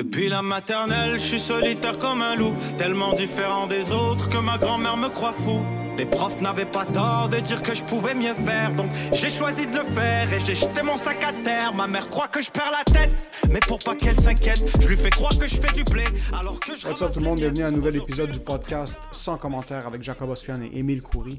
[0.00, 4.56] Depuis la maternelle, je suis solitaire comme un loup, tellement différent des autres que ma
[4.56, 5.62] grand-mère me croit fou.
[5.98, 9.66] Les profs n'avaient pas tort de dire que je pouvais mieux faire, donc j'ai choisi
[9.66, 11.74] de le faire et j'ai jeté mon sac à terre.
[11.74, 13.12] Ma mère croit que je perds la tête,
[13.50, 16.58] mais pour pas qu'elle s'inquiète, je lui fais croire que je fais du blé alors
[16.58, 19.36] que je What's up tout le monde, bienvenue à un nouvel épisode du podcast sans
[19.36, 21.38] commentaire avec Jacob Ospian et Émile Coury.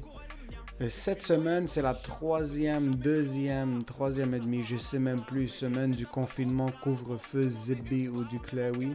[0.82, 5.92] Euh, Cette semaine, c'est la troisième, deuxième, troisième et demi, je sais même plus, semaine
[5.92, 8.90] du confinement, couvre-feu, zibi ou du claoui.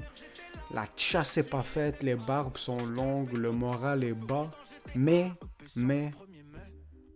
[0.73, 4.47] La chasse est pas faite, les barbes sont longues, le moral est bas,
[4.95, 5.31] mais,
[5.75, 6.11] mais,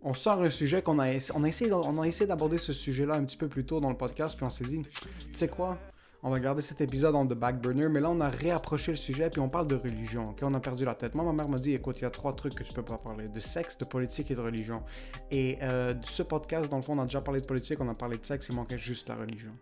[0.02, 1.34] on sort un sujet qu'on a, essayé,
[1.72, 4.50] a essayé d'aborder ce sujet-là un petit peu plus tôt dans le podcast, puis on
[4.50, 5.78] s'est dit, tu sais quoi,
[6.24, 8.96] on va garder cet épisode en the back burner, mais là on a réapproché le
[8.96, 10.24] sujet puis on parle de religion.
[10.24, 11.14] ok On a perdu la tête.
[11.16, 12.96] Moi, ma mère m'a dit, écoute, il y a trois trucs que tu peux pas
[12.96, 14.82] parler de sexe, de politique et de religion.
[15.30, 17.94] Et euh, ce podcast, dans le fond, on a déjà parlé de politique, on a
[17.94, 19.52] parlé de sexe, il manquait juste la religion.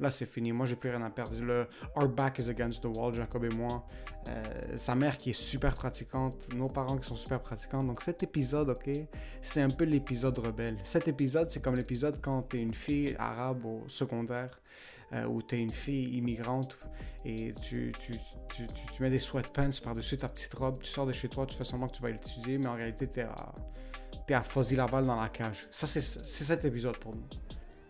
[0.00, 0.52] Là, c'est fini.
[0.52, 1.38] Moi, j'ai plus rien à perdre.
[1.40, 1.66] Le
[1.96, 3.84] Our back is against the wall, Jacob et moi.
[4.28, 4.42] Euh,
[4.76, 7.82] sa mère qui est super pratiquante, nos parents qui sont super pratiquants.
[7.82, 8.90] Donc, cet épisode, ok,
[9.42, 10.78] c'est un peu l'épisode rebelle.
[10.84, 14.60] Cet épisode, c'est comme l'épisode quand t'es une fille arabe au secondaire
[15.12, 16.78] euh, où tu es une fille immigrante
[17.24, 18.12] et tu, tu,
[18.54, 21.56] tu, tu- mets des sweatpants par-dessus ta petite robe, tu sors de chez toi, tu
[21.56, 23.34] fais semblant que tu vas l'étudier, mais en réalité, tu es à,
[24.26, 25.62] t'es à Fuzzy Laval dans la cage.
[25.70, 27.26] Ça, c'est cet épisode pour nous.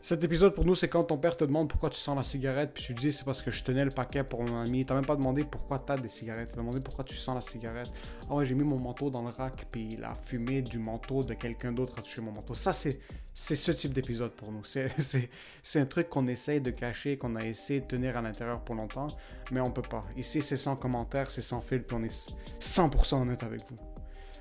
[0.07, 2.71] Cet épisode pour nous, c'est quand ton père te demande pourquoi tu sens la cigarette,
[2.73, 4.85] puis tu dis c'est parce que je tenais le paquet pour mon ami.
[4.87, 7.91] T'as même pas demandé pourquoi t'as des cigarettes, t'as demandé pourquoi tu sens la cigarette.
[8.31, 11.35] Ah ouais, j'ai mis mon manteau dans le rack, puis la fumée du manteau de
[11.35, 12.55] quelqu'un d'autre a touché mon manteau.
[12.55, 13.01] Ça, c'est
[13.35, 14.63] c'est ce type d'épisode pour nous.
[14.63, 15.29] C'est- C'est
[15.65, 18.77] c'est un truc qu'on essaye de cacher, qu'on a essayé de tenir à l'intérieur pour
[18.77, 19.09] longtemps,
[19.51, 20.03] mais on peut pas.
[20.17, 23.77] Ici, c'est sans commentaires, c'est sans fil, puis on est 100% honnête avec vous.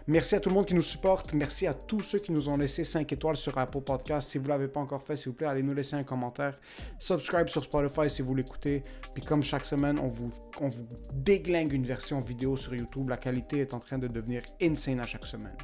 [0.07, 1.33] Merci à tout le monde qui nous supporte.
[1.33, 4.29] Merci à tous ceux qui nous ont laissé 5 étoiles sur Apple Podcast.
[4.29, 6.59] Si vous ne l'avez pas encore fait, s'il vous plaît, allez nous laisser un commentaire.
[6.99, 8.83] Subscribe sur Spotify si vous l'écoutez.
[9.15, 10.31] Puis comme chaque semaine, on vous,
[10.61, 13.09] on vous déglingue une version vidéo sur YouTube.
[13.09, 15.57] La qualité est en train de devenir insane à chaque semaine.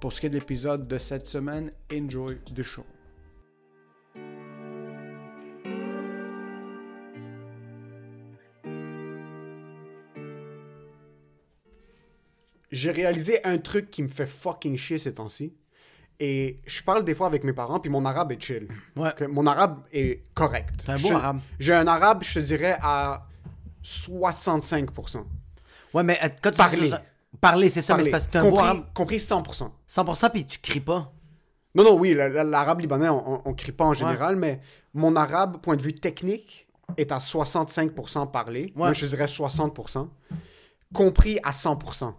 [0.00, 2.86] Pour ce qui est de l'épisode de cette semaine, enjoy the show.
[12.72, 15.54] J'ai réalisé un truc qui me fait fucking chier ces temps-ci.
[16.18, 18.68] Et je parle des fois avec mes parents, puis mon arabe est chill.
[18.96, 19.12] Ouais.
[19.16, 20.82] Que mon arabe est correct.
[20.86, 21.40] T'as un beau Je- arabe.
[21.58, 23.26] J'ai un arabe, je te dirais, à
[23.82, 25.24] 65%.
[25.94, 26.80] Ouais, mais euh, quand tu Parler.
[26.80, 27.02] dis ça-
[27.40, 28.84] parler, c'est ça, mais c'est parce que t'as un compris, arabe.
[28.94, 29.72] compris 100%.
[29.88, 31.12] 100% puis tu cries pas.
[31.74, 34.60] Non, non, oui, la- la- l'arabe libanais, on, on, on crie pas en général, mais
[34.94, 38.62] mon arabe, point de vue technique, est à 65% parlé.
[38.64, 38.70] Ouais.
[38.76, 40.08] Moi, je dirais 60%.
[40.92, 42.14] Compris à 100%.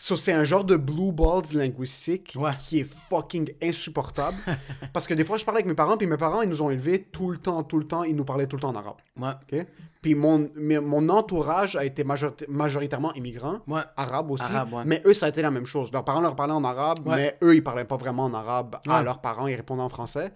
[0.00, 2.52] So, c'est un genre de blue balls linguistique Ouais.
[2.68, 4.36] qui est fucking insupportable.
[4.92, 6.70] parce que des fois, je parlais avec mes parents, puis mes parents, ils nous ont
[6.70, 8.94] élevés tout le temps, tout le temps, ils nous parlaient tout le temps en arabe.
[9.18, 9.66] Ouais.
[10.00, 13.80] Puis mon, mon entourage a été majorita- majoritairement immigrant, Ouais.
[13.96, 14.44] arabe aussi.
[14.44, 14.84] Arabe, ouais.
[14.86, 15.90] Mais eux, ça a été la même chose.
[15.92, 19.02] Leurs parents leur parlaient en arabe, mais eux, ils parlaient pas vraiment en arabe à
[19.02, 20.32] leurs parents, ils répondaient en français.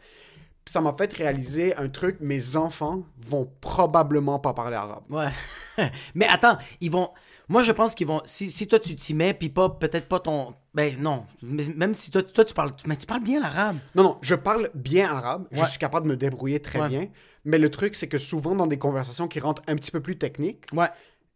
[0.65, 5.03] Puis ça m'a fait réaliser un truc, mes enfants vont probablement pas parler arabe.
[5.11, 5.29] Ouais.
[6.17, 7.11] mais attends, ils vont.
[7.53, 8.23] Moi, je pense qu'ils vont.
[8.25, 10.55] Si, si toi, tu t'y mets, puis pas, peut-être pas ton.
[10.75, 11.27] Ben non.
[11.43, 12.73] Mais même si toi, toi tu parles.
[12.87, 13.77] Mais tu parles bien l'arabe.
[13.95, 16.89] Non, non, je parle bien arabe, je suis capable de me débrouiller très Ouais.
[16.89, 17.09] bien.
[17.45, 20.17] Mais le truc, c'est que souvent, dans des conversations qui rentrent un petit peu plus
[20.17, 20.89] techniques, Ouais.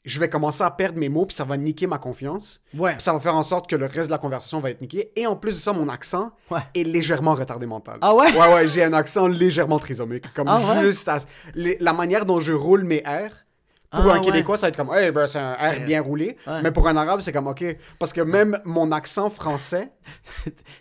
[0.07, 2.61] je vais commencer à perdre mes mots, puis ça va niquer ma confiance.
[2.73, 2.93] Ouais.
[2.93, 5.13] Puis ça va faire en sorte que le reste de la conversation va être niqué.
[5.17, 6.61] Et en plus de ça, mon accent Ouais.
[6.75, 7.99] est légèrement retardé mental.
[8.01, 8.33] Ah ouais?
[8.33, 10.33] Ouais, ouais, j'ai un accent légèrement trisomique.
[10.33, 11.19] Comme Ah juste à-
[11.55, 13.31] La manière dont je roule mes R.
[13.91, 14.25] Pour Ah un ouais.
[14.25, 16.37] Québécois, ça va être comme, hey, ben, c'est un R bien roulé.
[16.47, 16.61] Ouais.
[16.63, 17.65] Mais pour un Arabe, c'est comme, OK.
[17.99, 19.91] Parce que même mon accent français,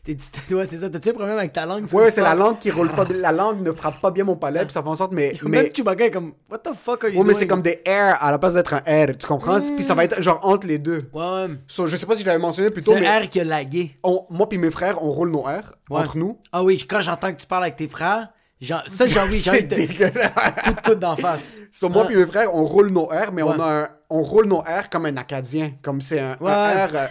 [0.51, 0.89] ouais, c'est ça.
[0.89, 1.85] T'as-tu un problème avec ta langue?
[1.93, 4.63] ouais, c'est la langue qui roule pas, la langue ne frappe pas bien mon palais,
[4.65, 5.33] puis ça fait en sorte, mais.
[5.43, 5.71] Même mais...
[5.73, 6.33] Chewbacca est comme.
[6.49, 8.73] What the fuck are you Ouais, mais c'est comme des R à la place d'être
[8.73, 9.59] un R, tu comprends?
[9.59, 10.99] Puis ça va être genre entre les deux.
[11.13, 11.47] Ouais, ouais.
[11.67, 13.39] So, je sais pas si je l'avais mentionné plus tôt, C'est mais un R qui
[13.39, 13.97] a lagué.
[14.03, 16.39] on- moi puis mes frères, on roule nos R entre nous.
[16.51, 18.29] Ah oui, quand j'entends que tu parles avec tes frères,
[18.61, 21.55] genre, ça, j'ai envie, j'ai envie de coup de coude d'en face.
[21.71, 22.07] So, moi Ouais.
[22.09, 24.89] puis mes frères, on roule nos R, mais on a un- on roule nos R
[24.91, 26.33] comme un Acadien, comme c'est un.
[26.33, 27.07] R, euh, euh,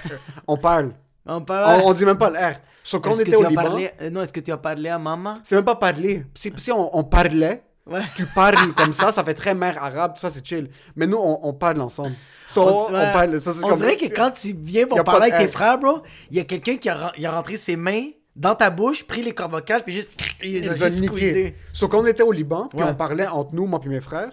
[0.47, 0.93] on parle.
[1.27, 1.83] On parle.
[1.83, 2.55] On, on dit même pas le R.
[2.83, 3.91] So, quand on Est-ce que était tu au as Liban, parlé...
[4.03, 5.35] euh, Non, est-ce que tu as parlé à maman?
[5.43, 6.25] c'est même pas parler.
[6.35, 8.01] Si, si on, on parlait, Ouais.
[8.17, 10.69] tu parles comme ça, ça fait très mère arabe, tout ça c'est chill.
[10.97, 12.15] Mais nous, on, parle ensemble.
[12.47, 13.13] So, on, ouais.
[13.13, 13.79] parle, ça c'est On comme...
[13.79, 16.01] dirait que quand tu viens pour parler avec tes frères, bro,
[16.31, 18.05] il y a quelqu'un qui a rentré ses mains
[18.37, 20.11] dans ta bouche, pris les cordes vocales, puis juste.
[20.43, 21.17] Il les Il a nous a juste niqué.
[21.17, 21.55] squeezés.
[21.73, 22.87] So, quand on était au Liban, puis Ouais.
[22.91, 24.33] on parlait entre nous, moi puis mes frères,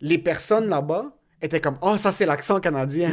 [0.00, 1.06] les personnes là-bas
[1.40, 3.10] étaient comme «Oh, ça c'est l'accent canadien».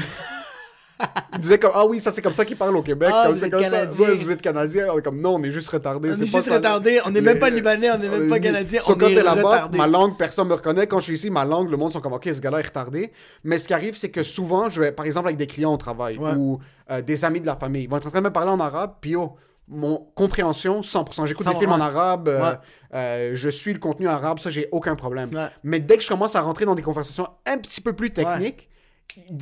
[1.33, 3.09] Ils disaient comme ah oui ça c'est comme ça qu'ils parlent au Québec.
[3.11, 3.69] Ah, comme vous êtes comme ça.
[3.71, 4.07] Canadien.
[4.07, 4.87] Ouais, vous êtes canadien.
[4.93, 6.09] On est comme non on est juste retardé.
[6.09, 6.53] On est juste ça.
[6.53, 9.07] retardé, on n'est même pas libanais, on n'est même pas est- canadien, Sauf on quand
[9.07, 10.87] t'es là-bas, ma langue, personne me reconnaît.
[10.87, 13.11] Quand je suis ici, ma langue, le monde sont comme, OK, ce gars-là est retardé.
[13.43, 15.77] Mais ce qui arrive, c'est que souvent, je vais, par exemple, avec des clients au
[15.77, 16.31] travail Ouais.
[16.37, 16.59] ou
[16.91, 18.59] euh, des amis de la famille, ils vont être en train de me parler en
[18.59, 19.33] arabe, puis oh,
[19.67, 21.25] mon compréhension, 100%.
[21.25, 22.57] J'écoute des 100%, films en arabe, euh, Ouais.
[22.93, 25.29] euh, je suis le contenu arabe, ça, j'ai aucun problème.
[25.33, 25.47] Ouais.
[25.63, 28.69] Mais dès que je commence à rentrer dans des conversations un petit peu plus techniques,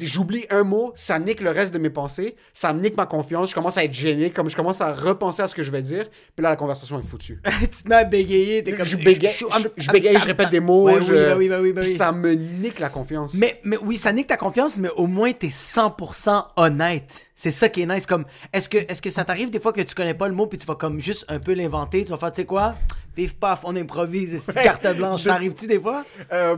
[0.01, 3.51] J'oublie un mot, ça nique le reste de mes pensées, ça me nique ma confiance,
[3.51, 5.81] je commence à être gêné, comme je commence à repenser à ce que je vais
[5.81, 7.39] dire, puis là la conversation est foutue.
[7.61, 8.85] tu te mets à bégayer, t'es comme...
[8.85, 9.45] je bégaye, je,
[9.77, 12.33] je bégaye, je répète des mots, je- oui, bah oui, bah oui, bah ça me
[12.33, 13.33] nique la confiance.
[13.35, 17.09] Mais, mais oui, ça nique ta confiance, mais au moins t'es 100% honnête.
[17.43, 18.05] C'est ça qui est nice.
[18.05, 20.45] Comme, est-ce que, est-ce que ça t'arrive des fois que tu connais pas le mot
[20.45, 22.75] puis tu vas comme juste un peu l'inventer, tu vas faire, tu sais quoi,
[23.15, 24.61] pif paf, on improvise, c'est Ouais.
[24.63, 25.23] carte blanche.
[25.23, 26.03] Ça arrive-tu des fois?
[26.31, 26.55] Euh,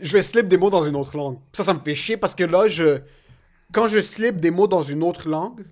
[0.00, 1.36] je vais slip des mots dans une autre langue.
[1.52, 3.00] Ça, ça me fait chier parce que là, je...
[3.74, 5.66] quand je slip des mots dans une autre langue,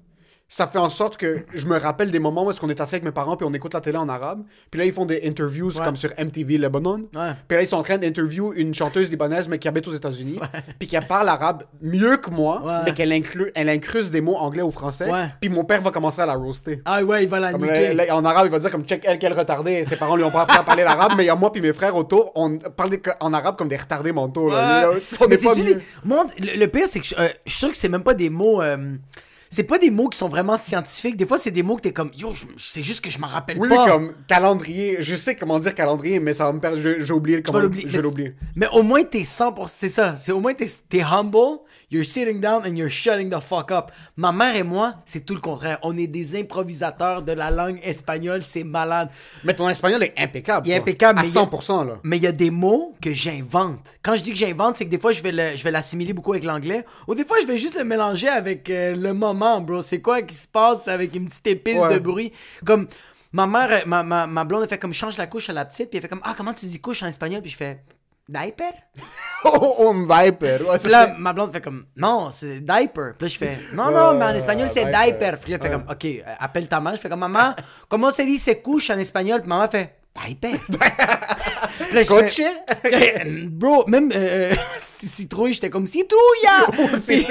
[0.53, 2.97] ça fait en sorte que je me rappelle des moments où est-ce qu'on est assis
[2.97, 4.43] avec mes parents puis on écoute la télé en arabe.
[4.69, 5.85] Puis là, ils font des interviews Ouais.
[5.85, 7.03] comme sur MTV Lebanon.
[7.15, 7.31] Ouais.
[7.47, 10.41] Puis là, ils sont en train d'interviewer une chanteuse libanaise mais qui habite aux États-Unis.
[10.81, 14.63] Puis qui parle arabe mieux que moi, mais qu'elle inclut, elle incruse des mots anglais
[14.63, 15.09] ou français.
[15.41, 16.83] Puis mon père va commencer à la roaster.
[16.85, 17.95] Ah ouais, il va la Comme niquer.
[17.95, 19.85] là, là, en arabe, il va dire comme check elle qu'elle retardée.
[19.85, 21.63] Ses parents lui ont pas appris à parler l'arabe, mais il y a moi puis
[21.63, 24.51] mes frères autour, on parle en arabe comme des retardés mentaux.
[24.51, 24.91] Là.
[25.21, 25.63] On Mais n'est pas mieux.
[25.65, 28.15] les- le, le pire, c'est que je, euh, je suis sûr que c'est même pas
[28.15, 28.61] des mots.
[28.63, 28.97] euh,
[29.53, 31.17] c'est pas des mots qui sont vraiment scientifiques.
[31.17, 33.59] Des fois, c'est des mots que t'es comme, yo, c'est juste que je m'en rappelle
[33.59, 33.91] Oui, oui, pas.
[33.91, 34.99] comme calendrier.
[35.01, 36.79] Je sais comment dire calendrier, mais ça va me perdre.
[36.81, 37.59] je- J'ai oublié comment.
[37.61, 38.35] Je vais l'oublier.
[38.55, 39.67] Mais au moins, t'es 100%.
[39.67, 40.17] C'est ça.
[40.17, 41.37] C'est au moins, t'es t'es humble,
[41.91, 43.91] you're sitting down and you're shutting the fuck up.
[44.17, 45.79] Ma mère et moi, c'est tout le contraire.
[45.83, 48.43] On est des improvisateurs de la langue espagnole.
[48.43, 49.11] C'est malade.
[49.45, 50.67] Mais ton espagnol est impeccable.
[50.67, 51.99] Il est impeccable, À mais il y a- 100%, là.
[52.03, 53.81] Mais il y a des mots que j'invente.
[54.03, 56.13] Quand je dis que j'invente, c'est que des fois, je vais le- je vais l'assimiler
[56.13, 56.85] beaucoup avec l'anglais.
[57.09, 59.83] Ou des fois, je vais juste le mélanger avec euh, le moment, bro.
[59.83, 61.95] C'est quoi qui se passe avec une petite épice Ouais.
[61.95, 62.33] de bruit?
[62.65, 62.87] Comme
[63.33, 65.89] ma mère, ma, ma, ma blonde, elle fait comme change la couche à la petite.
[65.91, 67.41] Puis elle fait comme, ah, comment tu dis couche en espagnol?
[67.43, 67.81] Puis je fais,
[68.31, 68.73] diaper?
[69.45, 69.93] Oh,
[70.89, 73.15] là, c'est- ma blonde fait comme, non, c'est diaper.
[73.19, 75.19] Puis là, je fais, non, non, mais en espagnol, c'est diaper.
[75.19, 75.39] diaper.
[75.41, 76.95] Puis là, elle fait comme, ok, appelle ta mère.
[76.97, 77.55] Je fais comme, maman,
[77.89, 79.41] comment se dit c'est couche en espagnol?
[79.41, 79.95] Puis maman fait,
[80.69, 82.41] Puis là, Coche?
[82.85, 84.53] fais, Bro, même euh,
[84.99, 86.67] si- citrouille, j'étais comme citrouilla!
[87.07, 87.27] Puis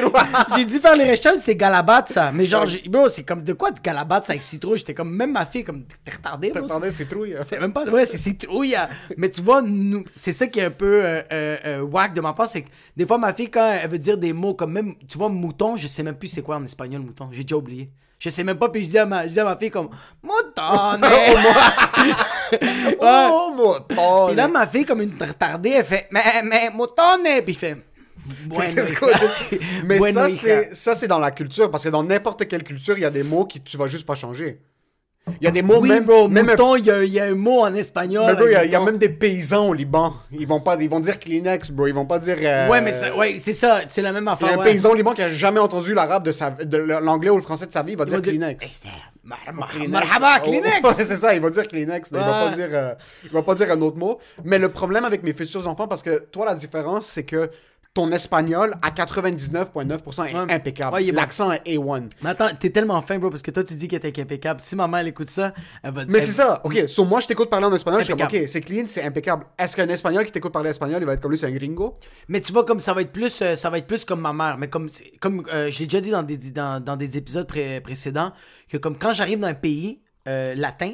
[0.58, 2.32] J'ai dû faire les puis c'est galabatza.
[2.32, 4.78] Mais genre, bro, c'est comme de quoi de galabatza avec citrouille?
[4.80, 6.68] J'étais comme, même ma fille, comme, t'es retardé, bro.
[6.92, 7.36] C'est trouille.
[7.36, 7.42] hein.
[7.46, 7.86] C'est même pas.
[7.86, 8.76] Ouais, c'est citrouille.
[9.18, 12.22] Mais tu vois, nous, c'est ça qui est un peu euh, euh, euh, whack de
[12.22, 12.48] ma part.
[12.48, 15.18] C'est que des fois, ma fille, quand elle veut dire des mots comme même, tu
[15.18, 17.30] vois, mouton, je sais même plus c'est quoi en espagnol, mouton.
[17.32, 17.90] J'ai déjà oublié.
[18.20, 19.90] Je sais même pas, puis je dis à ma, je dis à ma fille comme
[20.22, 21.02] mouton.
[22.52, 23.28] Ouais.
[23.30, 27.44] Oh, mon Puis là, ma fille, comme une retardée, elle fait mais, mais moutone.
[27.46, 27.78] Puis je fais
[29.86, 33.02] Mais ça, c'est ça, c'est dans la culture, parce que dans n'importe quelle culture, il
[33.02, 34.60] y a des mots qui tu vas juste pas changer.
[35.42, 36.06] Il y a des mots Oui, même.
[36.06, 38.26] bro, même un- mouton, il y, a- il y a un mot en espagnol.
[38.28, 40.14] Mais bro, il y, a- y même des paysans au Liban.
[40.32, 41.88] Ils vont pas, ils vont dire Kleenex, bro.
[41.88, 42.38] Ils vont pas dire.
[42.42, 44.54] euh, Ouais, mais ça- ouais, c'est ça, c'est la même Il y a affaire.
[44.54, 44.64] un ouais.
[44.72, 47.66] paysan au Liban qui a jamais entendu l'arabe de sa, de l'anglais ou le français
[47.68, 48.66] de sa vie, il va Il dire dire- Kleenex.
[49.24, 49.92] Mar- Kleenex.
[49.92, 50.80] Marhaba, Oh, Kleenex!
[50.96, 52.10] c'est ça, il va dire Kleenex.
[52.12, 52.94] Il va pas dire, euh,
[53.26, 54.18] il va pas dire un autre mot.
[54.44, 57.50] Mais le problème avec mes futurs enfants, parce que toi, la différence, c'est que
[57.94, 60.54] ton espagnol à 99,9% est Ouais.
[60.54, 60.94] impeccable.
[60.96, 61.12] Ouais.
[61.12, 62.10] L'accent est A1.
[62.22, 64.62] Mais attends, t'es tellement fin, bro, parce que toi, tu dis qu'elle était impeccable.
[64.62, 65.54] Si maman, elle écoute ça,
[65.84, 66.06] elle va...
[66.06, 66.84] Mais elle- c'est ça, ok.
[66.88, 68.44] So, moi, je t'écoute parler en espagnol, je suis comme, Impeccable.
[68.44, 69.46] ok, c'est clean, c'est impeccable.
[69.58, 71.98] Est-ce qu'un espagnol qui t'écoute parler espagnol, il va être comme lui, c'est un gringo?
[72.28, 74.34] Mais tu vois, comme ça va être plus, euh, ça va être plus comme ma
[74.34, 74.58] mère.
[74.60, 74.88] Mais comme,
[75.20, 78.32] comme euh, j'ai déjà dit dans des, dans, dans des épisodes pré- précédents,
[78.70, 80.94] que comme quand j'arrive dans un pays euh, latin,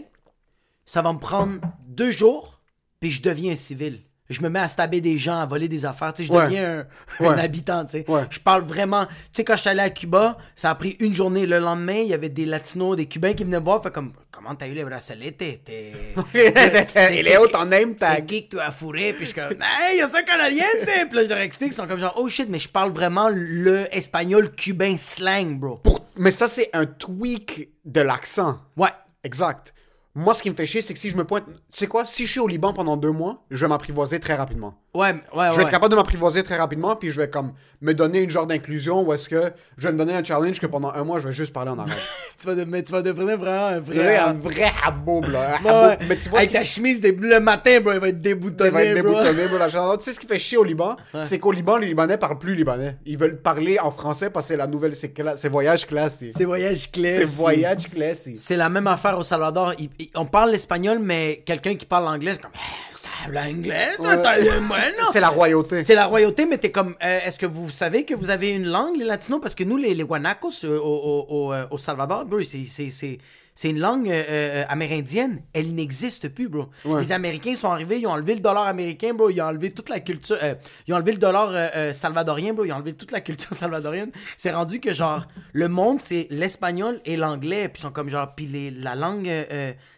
[0.85, 2.61] ça va me prendre deux jours,
[3.01, 4.01] puis je deviens un civil.
[4.29, 6.11] Je me mets à stabber des gens, à voler des affaires.
[6.13, 6.45] Tu sais, je Ouais.
[6.45, 6.79] deviens
[7.19, 7.29] un, Ouais.
[7.29, 7.85] un habitant.
[7.85, 8.05] Tu sais.
[8.07, 8.23] Ouais.
[8.31, 9.05] Je parle vraiment.
[9.05, 11.45] Tu sais, quand je suis allé à Cuba, ça a pris une journée.
[11.45, 13.83] Le lendemain, il y avait des Latinos, des Cubains qui venaient me voir.
[13.83, 15.31] Fait comme, comment t'as eu les bracelets?
[15.31, 15.61] T'es.
[15.67, 15.93] c'est-
[17.19, 18.25] Il où ton name c'est tag?
[18.25, 19.13] Qui que tu as fourré?
[19.13, 21.05] Puis je suis comme, hey, y a ça canadien, tu sais.
[21.05, 23.29] Puis là, je leur explique, ils sont comme genre, oh shit, mais je parle vraiment
[23.31, 25.75] le espagnol cubain slang, bro.
[25.83, 28.59] Pour- Mais ça, c'est un tweak de l'accent.
[28.75, 28.89] Ouais.
[29.23, 29.73] Exact.
[30.17, 31.43] Moi, ce qui me fait chier, c'est que si je me pointe.
[31.45, 34.33] Tu sais quoi, si je suis au Liban pendant deux mois, je vais m'apprivoiser très
[34.35, 34.75] rapidement.
[34.93, 35.51] Ouais, ouais, ouais.
[35.51, 38.29] Je vais être capable de m'apprivoiser très rapidement, puis je vais comme me donner une
[38.29, 41.19] genre d'inclusion où est-ce que je vais me donner un challenge que pendant un mois,
[41.19, 41.89] je vais juste parler en arabe.
[42.39, 43.97] tu, vas de- mais tu vas devenir vraiment un vrai.
[43.97, 45.57] vais un vrai haboub, là.
[45.57, 45.89] un Ouais, haboub.
[45.89, 45.97] ouais.
[46.07, 48.73] Mais tu vois, Avec ta chemise, des- le matin, bro, il va être déboutonné, il
[48.73, 49.11] va être bro.
[49.19, 49.97] déboutonné, bro, chanson.
[49.97, 50.95] Tu sais ce qui fait chier au Liban?
[51.25, 52.95] C'est qu'au Liban, les Libanais parlent plus libanais.
[53.05, 54.95] Ils veulent parler en français parce que c'est la nouvelle.
[54.95, 56.23] C'est cla- voyage classe.
[56.31, 57.17] C'est voyage clé.
[57.17, 58.29] C'est voyage classe.
[58.37, 59.73] C'est la même affaire au Salvador.
[59.77, 62.51] Ils- on parle l'espagnol, mais quelqu'un qui parle l'anglais, c'est comme.
[62.53, 63.29] Eh.
[65.11, 65.83] C'est la royauté.
[65.83, 66.95] C'est la royauté, mais t'es comme.
[67.03, 69.39] euh, Est-ce que vous savez que vous avez une langue, les latinos?
[69.41, 73.17] Parce que nous, les, les Guanacos euh, au, au, au, euh, Salvador, bro, c'est-
[73.55, 75.41] c'est une langue euh, euh, amérindienne.
[75.53, 76.69] Elle n'existe plus, bro.
[76.83, 77.01] Ouais.
[77.01, 79.29] Les Américains sont arrivés, ils ont enlevé le dollar américain, bro.
[79.29, 80.35] Ils ont enlevé toute la culture.
[80.43, 80.55] euh,
[80.87, 82.65] ils ont enlevé le dollar salvadorien, bro.
[82.65, 84.11] Ils ont enlevé toute la culture salvadorienne.
[84.37, 87.69] C'est rendu que, genre, le monde, c'est l'espagnol et l'anglais.
[87.69, 89.29] Puis ils sont comme, genre, puis les- la langue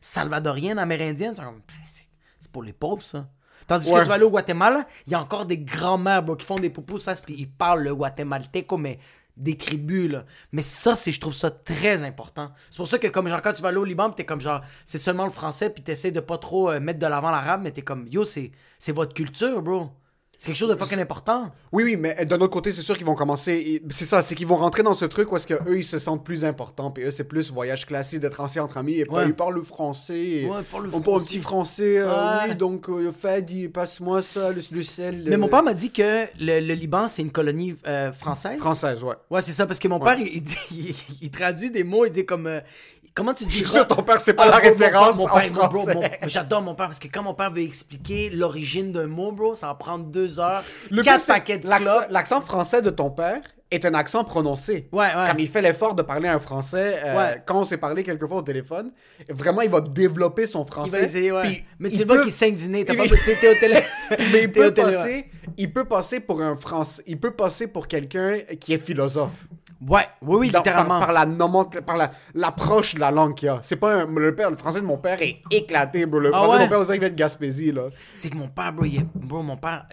[0.02, 1.62] salvadorienne, amérindienne, ils sont comme.
[1.92, 2.04] C'est-
[2.40, 3.28] C'est pour les pauvres, ça.
[3.68, 4.04] Tandis que Ouais.
[4.04, 6.70] tu vas aller au Guatemala, il y a encore des grands-mères bro, qui font des
[6.70, 8.98] poupous, ça, puis ils parlent le guatémalteco, mais
[9.38, 10.26] des tribus, là.
[10.52, 12.52] Mais ça, c'est, je trouve ça très important.
[12.70, 14.62] C'est pour ça que, comme, genre, quand tu vas aller au Liban, t'es comme, genre,
[14.86, 17.72] c'est seulement le français, puis t'essaies de pas trop euh, mettre de l'avant l'arabe, mais
[17.72, 19.92] t'es comme, yo, c'est, c'est votre culture, bro.
[20.40, 21.52] C'est quelque chose de fucking important.
[21.72, 23.82] Oui, oui, mais d'un autre côté, c'est sûr qu'ils vont commencer.
[23.90, 26.24] C'est ça, c'est qu'ils vont rentrer dans ce truc où est-ce qu'eux, ils se sentent
[26.24, 26.92] plus importants.
[26.92, 29.00] Puis eux, c'est plus voyage classique, d'être assis entre amis.
[29.00, 30.46] Et puis ils parlent le français.
[30.46, 31.98] Ouais, ils parlent le on parle petit français.
[31.98, 32.50] euh, Ouais.
[32.50, 35.24] Oui, donc, euh, Fadi, passe-moi ça, le, le sel.
[35.26, 38.60] Mais euh, mon père m'a dit que le, le Liban, c'est une colonie euh, française.
[38.60, 39.16] Française, ouais.
[39.32, 42.06] Ouais, c'est ça, parce que mon père, il, il dit, il, il traduit des mots,
[42.06, 42.62] il dit comme.
[43.18, 45.08] Comment tu Je dis suis sûr, ton père, c'est pas Ah, la bro, mon référence
[45.08, 46.20] père- mon en père, français.
[46.28, 49.68] J'adore mon père parce que quand mon père veut expliquer l'origine d'un mot, bro, ça
[49.68, 53.94] va prendre deux heures, Le quatre paquets de l'accent- français de ton père est un
[53.96, 54.88] accent prononcé.
[54.94, 55.28] Ouais, ouais.
[55.30, 57.44] Comme il fait l'effort de parler un français, euh, Ouais.
[57.46, 58.92] quand on s'est parlé quelquefois au téléphone,
[59.28, 60.92] vraiment, il va développer son Il français.
[61.00, 61.42] va essayer, ouais.
[61.42, 63.04] Puis Mais il tu le vois qu'il saigne du nez, t'as il- pas
[63.42, 63.82] t'es au télé.
[64.32, 65.26] Mais il peut, passer,
[65.58, 69.48] il peut passer pour un français, il peut passer pour quelqu'un qui est philosophe.
[69.82, 71.00] Ouais, oui, oui, Dans- littéralement.
[71.00, 71.26] par la
[71.82, 73.60] par la- l'approche de la langue qu'il y a.
[73.62, 76.20] C'est pas un- le père, le français de mon père est éclaté, bro.
[76.20, 76.58] Le Ah français ouais?
[76.58, 77.90] de mon père, on dirait qu'il vient de Gaspésie, là.
[78.16, 79.88] C'est que mon père, bro, il, bro, mon père,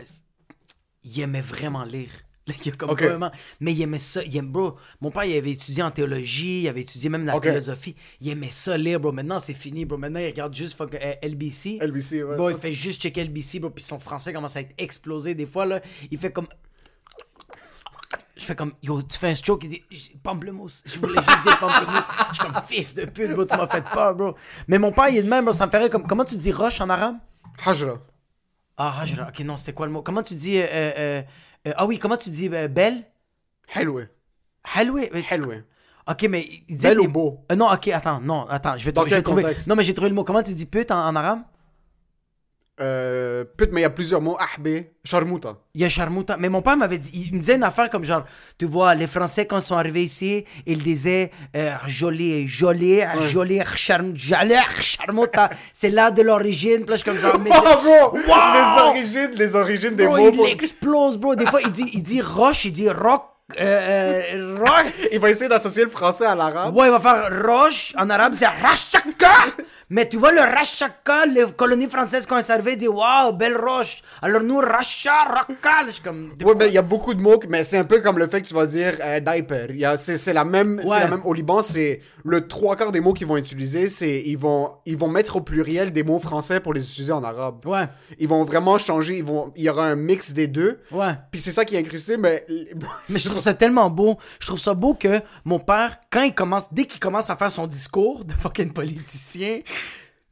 [1.04, 2.10] il aimait vraiment lire.
[2.66, 3.02] Il a comme Ok.
[3.02, 4.22] vraiment- mais il aimait ça.
[4.22, 4.76] Il aime, bro.
[5.00, 7.44] Mon père, il avait étudié en théologie, il avait étudié même la Ok.
[7.44, 7.96] philosophie.
[8.20, 9.12] Il aimait ça lire, bro.
[9.12, 9.96] Maintenant, c'est fini, bro.
[9.96, 11.78] Maintenant, il regarde juste fuck, euh, LBC.
[11.80, 12.36] LBC, ouais.
[12.36, 13.70] Bro, il fait juste checker LBC, bro.
[13.70, 15.34] Puis son français commence à être explosé.
[15.34, 16.46] Des fois, là, il fait comme.
[18.36, 19.82] Je fais comme, yo, tu fais un stroke, il dit,
[20.22, 20.82] pamplemousse.
[20.86, 22.04] Je voulais juste dire pamplemousse.
[22.30, 24.34] Je suis comme, fils de pute, bro, tu m'as fait peur, bro.
[24.66, 26.50] Mais mon père, il est de même, bro, ça me ferait comme, comment tu dis
[26.50, 27.16] roche en arabe?
[27.64, 27.94] Hajra.
[28.76, 29.28] Ah, Hajra.
[29.28, 30.02] Ok, non, c'était quoi le mot?
[30.02, 30.58] Comment tu dis.
[30.58, 31.22] euh, euh,
[31.68, 33.04] euh, ah oui, comment tu dis belle?
[33.72, 34.08] Helwe.
[34.74, 35.08] Halwe.
[35.14, 35.64] euh, Helwe.
[36.08, 36.46] Ok, mais.
[36.68, 37.44] il disait Belle ou beau?
[37.56, 39.56] Non, ok, attends, non, attends, je vais, Dans trouver- je vais trouver.
[39.68, 40.24] Non, mais j'ai trouvé le mot.
[40.24, 41.40] Comment tu dis pute en, en arabe?
[42.80, 44.36] Euh, pute, mais il y a plusieurs mots.
[44.56, 45.58] Ahbé, charmouta.
[45.74, 46.36] Il y a charmouta.
[46.38, 48.24] Mais mon père m'avait dit, il me disait une affaire comme genre,
[48.58, 53.60] tu vois, les Français quand ils sont arrivés ici, ils disaient euh, joli, joli, joli,
[53.60, 53.60] joli,
[54.80, 55.50] charmouta.
[55.72, 56.84] C'est là de l'origine.
[56.84, 57.50] Puis là, je suis comme genre, mais.
[57.84, 58.12] Bro!
[58.12, 58.20] Wow!
[58.54, 60.30] Les origines, les origines des Bro, mots.
[60.32, 60.46] il bro.
[60.46, 61.36] explose, bro.
[61.36, 63.22] Des fois, il dit, il dit roche, il dit rock,
[63.60, 64.86] euh, euh, rock.
[65.12, 66.74] Il va essayer d'associer le français à l'arabe.
[66.74, 67.94] Ouais, il va faire roche.
[67.96, 69.34] En arabe, c'est rachaka.
[69.90, 74.02] Mais tu vois, le rachaka, les colonies françaises, quand elles arrivaient, disent waouh, belle roche.
[74.22, 75.12] Alors nous, racha,
[75.90, 76.32] suis comme.
[76.44, 78.40] Ouais, ben il y a beaucoup de mots, mais c'est un peu comme le fait
[78.42, 79.68] que tu vas dire euh, diaper.
[79.98, 80.98] C'est la même, Ouais.
[81.00, 81.20] la même.
[81.24, 84.96] Au Liban, c'est le trois quarts des mots qu'ils vont utiliser, c'est ils vont, ils
[84.96, 87.64] vont mettre au pluriel des mots français pour les utiliser en arabe.
[87.66, 87.86] Ouais,
[88.18, 89.18] Ils vont vraiment changer.
[89.18, 90.80] Ils vont, il y aura un mix des deux.
[90.92, 91.12] ouais.
[91.30, 92.46] Puis c'est ça qui est incrusté, mais
[93.08, 94.18] Mais je trouve ça tellement beau.
[94.40, 97.50] Je trouve ça beau que mon père, quand il commence, dès qu'il commence à faire
[97.50, 99.60] son discours de fucking politicien,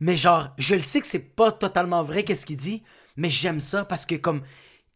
[0.04, 2.82] mais genre, je le sais que c'est pas totalement vrai qu'est-ce qu'il dit,
[3.16, 4.42] mais j'aime ça parce que comme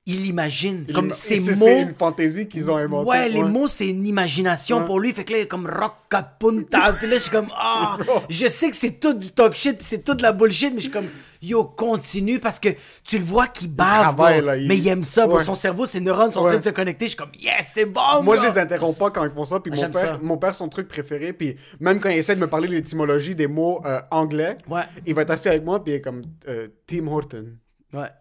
[0.04, 1.64] il imagine, comme ces c'est mots.
[1.64, 3.08] c'est une fantaisie qu'ils ont inventée.
[3.08, 4.84] Ouais, les mots, c'est une imagination Ouais.
[4.84, 5.12] pour lui.
[5.12, 6.92] Fait que là, il est comme rockapunta.
[6.92, 7.98] Puis là, je suis comme, ah,
[8.30, 10.76] je sais que c'est tout du talk shit, puis c'est tout de la bullshit, mais
[10.80, 11.08] je suis comme,
[11.42, 12.68] yo, continue parce que
[13.04, 14.46] tu le vois qu'il bave, travaille, bro.
[14.48, 15.26] là, il- mais il aime ça.
[15.26, 15.44] Ouais.
[15.44, 16.50] Son cerveau, ses neurones sont en Ouais.
[16.52, 17.04] train de se connecter.
[17.06, 18.44] Je suis comme, yes, c'est bon, Moi, bro.
[18.44, 19.60] je les interromps pas quand ils font ça.
[19.60, 20.00] Puis Ah, mon ça.
[20.00, 21.32] père, mon père, son truc préféré.
[21.32, 24.82] Puis même quand il essaie de me parler l'étymologie des mots euh, anglais, Ouais.
[25.06, 25.82] il va être assis avec moi.
[25.82, 27.46] Puis il est comme euh, Tim Horton.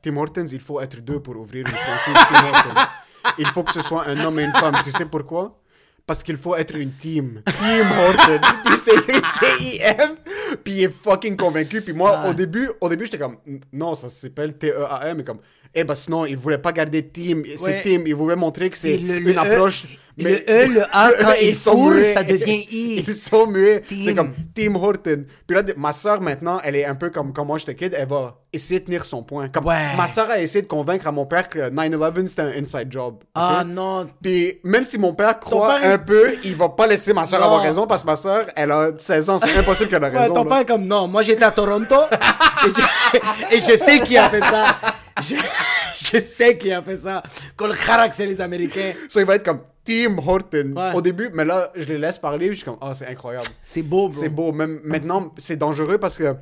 [0.02, 2.82] Tim Hortons, il faut être deux pour ouvrir une franchise Tim Hortons.
[3.40, 4.76] Il faut que ce soit un homme et une femme.
[4.84, 5.60] Tu sais pourquoi?
[6.08, 7.42] Parce qu'il faut être une team.
[7.46, 8.40] Team Horton.
[8.66, 9.02] Puis c'est
[9.40, 10.16] T-I-M.
[10.64, 11.82] Puis il est fucking convaincu.
[11.82, 12.30] Puis moi, Ah.
[12.30, 13.38] au début, au début j'étais comme,
[13.74, 15.18] non, ça s'appelle T-E-A-M.
[15.18, 15.40] Mais comme,
[15.76, 17.44] eh ben sinon, il voulait pas garder team.
[17.46, 17.82] C'est Ouais.
[17.84, 18.04] team.
[18.08, 19.86] Il voulait montrer que c'est le- une le E- approche.
[20.18, 22.14] Le E, le A, quand il Ils sont muets.
[22.14, 23.04] ça devient I.
[23.06, 23.84] Ils sont muets.
[24.06, 25.26] C'est comme Team Horton.
[25.46, 27.94] Puis là, ma soeur, maintenant, elle est un peu comme quand moi j'étais kid.
[27.98, 29.50] Elle va essayer de tenir son point.
[29.50, 29.94] Comme Ouais.
[29.98, 33.16] Ma soeur a essayé de convaincre à mon père que 9-11 c'était un inside job.
[33.36, 34.08] Ah non.
[34.22, 37.42] Puis même si mon père croit père, un peu, il va pas laisser ma soeur
[37.42, 37.48] Non.
[37.48, 39.38] avoir raison parce que ma soeur, elle a 16 ans.
[39.38, 40.34] C'est impossible qu'elle ait Ouais, raison.
[40.34, 40.50] ton là.
[40.50, 44.30] père est comme non, moi j'étais à Toronto et, je, et je sais qui a
[44.30, 44.78] fait ça.
[45.22, 45.36] Je,
[45.96, 47.24] je sais qui a fait ça.
[47.58, 48.94] Qu'on le carac, c'est les Américains.
[49.10, 50.94] Ça, il va être comme Team Horton Ouais.
[50.94, 52.50] au début, mais là, je les laisse parler.
[52.50, 53.46] Je suis comme, ah, c'est incroyable.
[53.64, 54.20] C'est beau, bro.
[54.20, 54.52] C'est beau.
[54.52, 56.36] Même maintenant, c'est dangereux parce que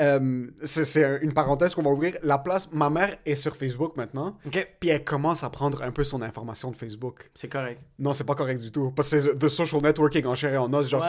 [0.00, 2.14] Euh, c'est c'est un- une parenthèse qu'on va ouvrir.
[2.24, 4.36] La place, ma mère est sur Facebook maintenant.
[4.44, 7.30] Ok, Puis elle commence à prendre un peu son information de Facebook.
[7.32, 7.80] c'est correct.
[8.00, 8.90] Non, c'est pas correct du tout.
[8.90, 10.88] Parce que c'est the social networking en chair et en os.
[10.88, 11.06] Genre, Ouais.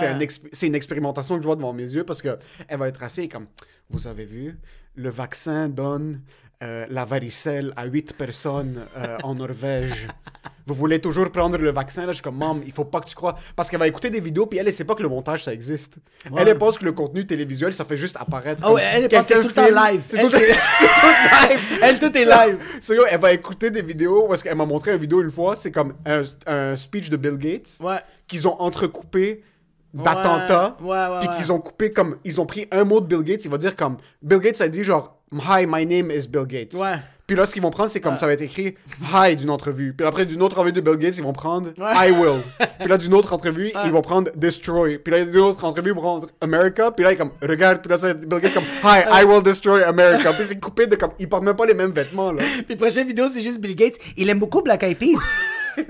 [0.54, 2.38] c'est un une expérimentation que je vois devant mes yeux parce que
[2.68, 3.48] elle va être assez comme,
[3.90, 4.56] vous avez vu,
[4.96, 6.22] le vaccin donne
[6.64, 10.08] euh, la varicelle à 8 personnes euh, en Norvège.
[10.68, 12.04] Vous voulez toujours prendre le vaccin?
[12.06, 13.36] Là, je suis comme, maman, il faut pas que tu crois.
[13.56, 15.54] Parce qu'elle va écouter des vidéos, puis elle, elle sait pas que le montage, ça
[15.54, 15.98] existe.
[16.32, 16.42] Ouais.
[16.42, 18.68] Elle, elle pense que le contenu télévisuel, ça fait juste apparaître.
[18.72, 20.02] Ouais, elle pense que c'est tout le temps live.
[20.08, 21.80] C'est Elle, tout, tout live.
[21.84, 22.58] Elle, tout est live.
[22.82, 25.56] So, yo, elle va écouter des vidéos parce qu'elle m'a montré une vidéo une fois,
[25.56, 28.00] c'est comme un, un speech de Bill Gates Ouais.
[28.28, 29.44] qu'ils ont entrecoupé
[30.04, 33.24] d'attentats, Ouais, ouais, puis qu'ils ont coupé comme ils ont pris un mot de Bill
[33.24, 36.46] Gates, il va dire comme Bill Gates a dit genre Hi, my name is Bill
[36.46, 36.74] Gates.
[36.76, 36.98] Ouais.
[37.28, 38.76] Puis là, ce qu'ils vont prendre, c'est comme ça va être écrit
[39.12, 39.94] Hi d'une entrevue.
[39.98, 42.10] Puis après, d'une autre entrevue de Bill Gates, ils vont prendre Ouais.
[42.10, 42.42] I will.
[42.80, 45.00] Puis là, d'une autre entrevue, ils vont prendre Destroy.
[45.00, 46.92] Puis là, d'une autre entrevue, ils vont prendre America.
[46.92, 47.82] Puis là, il est comme Regarde.
[47.82, 50.34] Puis là, ça Bill Gates comme Hi, I will destroy America.
[50.34, 51.12] Puis c'est coupé de comme.
[51.18, 52.44] Ils portent même pas les mêmes vêtements, là.
[52.68, 53.96] Puis prochaine vidéo, c'est juste Bill Gates.
[54.18, 55.20] Il aime beaucoup Black Eyed Peas.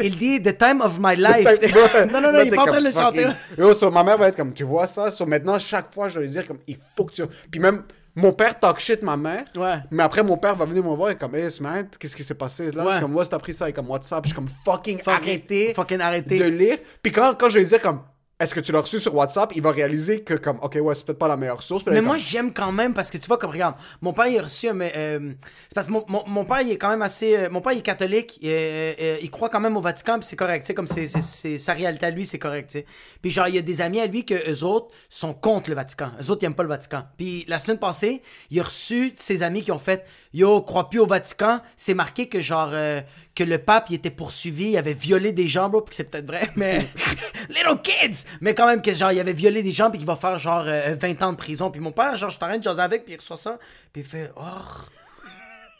[0.01, 1.48] Il dit The time of my life.
[2.12, 3.27] non, non, non, il est pas en train de le chanter.
[3.58, 5.12] Yo, so, ma mère va être comme, tu vois ça?
[5.12, 7.24] So, maintenant, chaque fois, je vais lui dire comme, il faut que tu...
[7.51, 7.84] Puis même,
[8.15, 9.46] mon père talk shit ma mère.
[9.58, 9.75] Ouais.
[9.92, 12.34] Mais après, mon père va venir me voir et comme, hey, Smart, qu'est-ce qui s'est
[12.36, 12.84] passé là?
[12.84, 12.89] Ouais.
[12.89, 13.70] Je suis comme, moi, t'as pris ça?
[13.70, 14.24] Et comme, WhatsApp.
[14.24, 16.39] Je suis comme, fucking, Fucking- fucking arrêtez.
[16.39, 16.77] de lire.
[17.01, 18.01] Puis quand, quand je vais lui dire comme,
[18.38, 19.54] est-ce que tu l'as reçu sur WhatsApp?
[19.56, 21.86] Il va réaliser que comme, ok, ouais, c'est peut-être pas la meilleure source.
[21.86, 24.38] Mais moi, comme, j'aime quand même parce que tu vois, comme regarde, mon père, il
[24.38, 24.74] a reçu un.
[24.74, 25.32] mais, euh,
[25.70, 27.38] c'est parce que mon, mon, mon père, il est quand même assez.
[27.38, 30.27] euh, mon père, il est catholique, il, euh, il croit quand même au Vatican, puis
[30.27, 32.86] c'est correct, tu sais, comme c'est, sa réalité à lui, c'est correct, tu sais.
[33.22, 35.75] Puis genre, il y a des amis à lui que eux autres sont contre le
[35.77, 36.12] Vatican.
[36.22, 37.04] Eux autres, ils aiment pas le Vatican.
[37.18, 41.00] Puis la semaine passée, il a reçu ses amis qui ont fait Yo, crois plus
[41.00, 41.62] au Vatican.
[41.77, 42.70] C'est marqué que genre.
[42.74, 43.01] euh,
[43.34, 46.27] que le pape, il était poursuivi, il avait violé des gens, bro, puis c'est peut-être
[46.27, 46.88] vrai, mais.
[47.50, 48.25] Little kids!
[48.42, 50.63] Mais quand même, que genre, il avait violé des gens, puis qu'il va faire genre
[50.68, 51.70] euh, 20 ans de prison.
[51.72, 53.58] Puis mon père, genre, je t'arrête de jaser avec, puis il reçoit ça,
[53.92, 54.42] puis il fait, oh,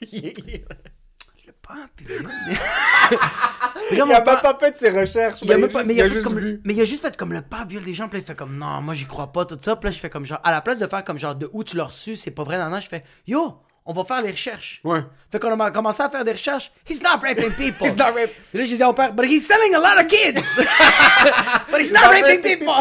[1.48, 2.02] le pape,
[3.92, 5.40] il a même pas fait de ses recherches.
[5.42, 6.62] il a même pas- mais il a fait juste comme, vu.
[6.64, 8.36] mais il a juste fait comme le pape viole des gens, puis là, il fait
[8.36, 9.76] comme non, moi j'y crois pas, tout ça.
[9.76, 11.64] Puis là, je fais comme genre, à la place de faire comme genre de où
[11.64, 14.32] tu l'as reçu, c'est pas vrai, non, non, je fais yo, on va faire les
[14.32, 14.82] recherches.
[14.84, 15.00] Ouais.
[15.32, 16.72] Fait qu'on a commencé à faire des recherches.
[16.90, 17.86] He's not raping people.
[17.88, 20.02] He's not rape- Puis là, je disais à mon père, but he's selling a lot
[20.02, 20.42] of kids.
[21.70, 22.74] but he's not raping people.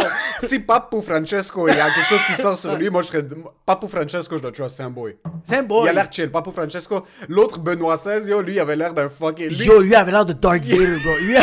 [0.43, 3.23] si Papu Francesco, il y a quelque chose qui sort sur lui, moi je serais.
[3.67, 5.17] Papu Francesco, je le trust, c'est un boy.
[5.43, 5.85] C'est un boy.
[5.87, 6.31] Il a l'air chill.
[6.31, 7.05] Papu Francesco.
[7.29, 9.49] L'autre, Benoît XVI, yo, lui, il avait l'air d'un fucking.
[9.49, 11.17] Lui, Yo, lui avait l'air de Darth Vader, bro.
[11.23, 11.37] Lui,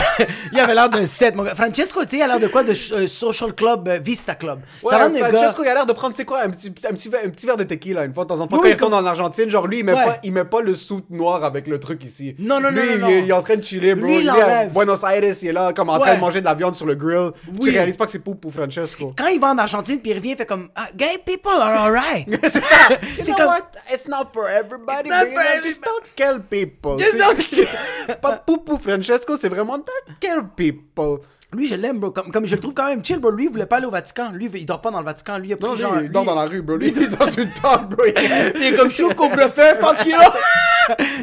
[0.54, 1.54] lui avait l'air d'un set, mon gars.
[1.56, 2.64] Francesco, tu sais, il a l'air de quoi?
[2.64, 4.62] De euh, Social Club, euh, Vista Club.
[4.82, 5.30] Ouais, ça d'un gars.
[5.30, 7.46] Francesco, il a l'air de prendre, c'est quoi, un petit, un, petit, verre- un petit
[7.46, 8.58] verre de tequila une fois de temps en temps.
[8.58, 10.06] Quand il retourne en Argentine, genre lui, il met, Ouais.
[10.06, 12.36] pas, il met pas le soute noir avec le truc ici.
[12.40, 13.08] Non, non, non, Lui, non, il, non.
[13.10, 14.08] est- il est en train de chiller, bro.
[14.08, 14.72] Lui, il Lui, à l'enlève.
[14.74, 16.96] Buenos Aires, il est là, comme en train de manger de la viande sur le
[16.96, 17.32] grill.
[17.48, 17.60] Oui.
[17.62, 19.14] Tu réalises pas que c'est pour, pour Francesco.
[19.18, 21.86] Quand il va en Argentine, puis il revient, il fait comme ah, Gay people are
[21.86, 22.28] alright.
[22.44, 22.90] c'est ça.
[23.22, 23.72] C'est comme- what?
[23.94, 25.10] It's not for everybody.
[25.10, 26.98] Not for Just don't kill people.
[27.00, 31.20] Just C'est- don't Pas Poupou Francesco, c'est vraiment don't kill people.
[31.54, 32.12] Lui, je l'aime, bro.
[32.12, 33.30] Comme, comme je le trouve quand même chill, bro.
[33.32, 34.32] Lui, il voulait pas aller au Vatican.
[34.32, 35.38] Lui, il dort pas dans le Vatican.
[35.38, 35.94] Lui, il a pris Non, lui, genre.
[36.02, 36.78] il dort lui- dans la rue, bro.
[36.78, 38.04] Lui, il est dans une tente, bro.
[38.56, 40.16] Il- est comme chaud couvre-feu, fuck you!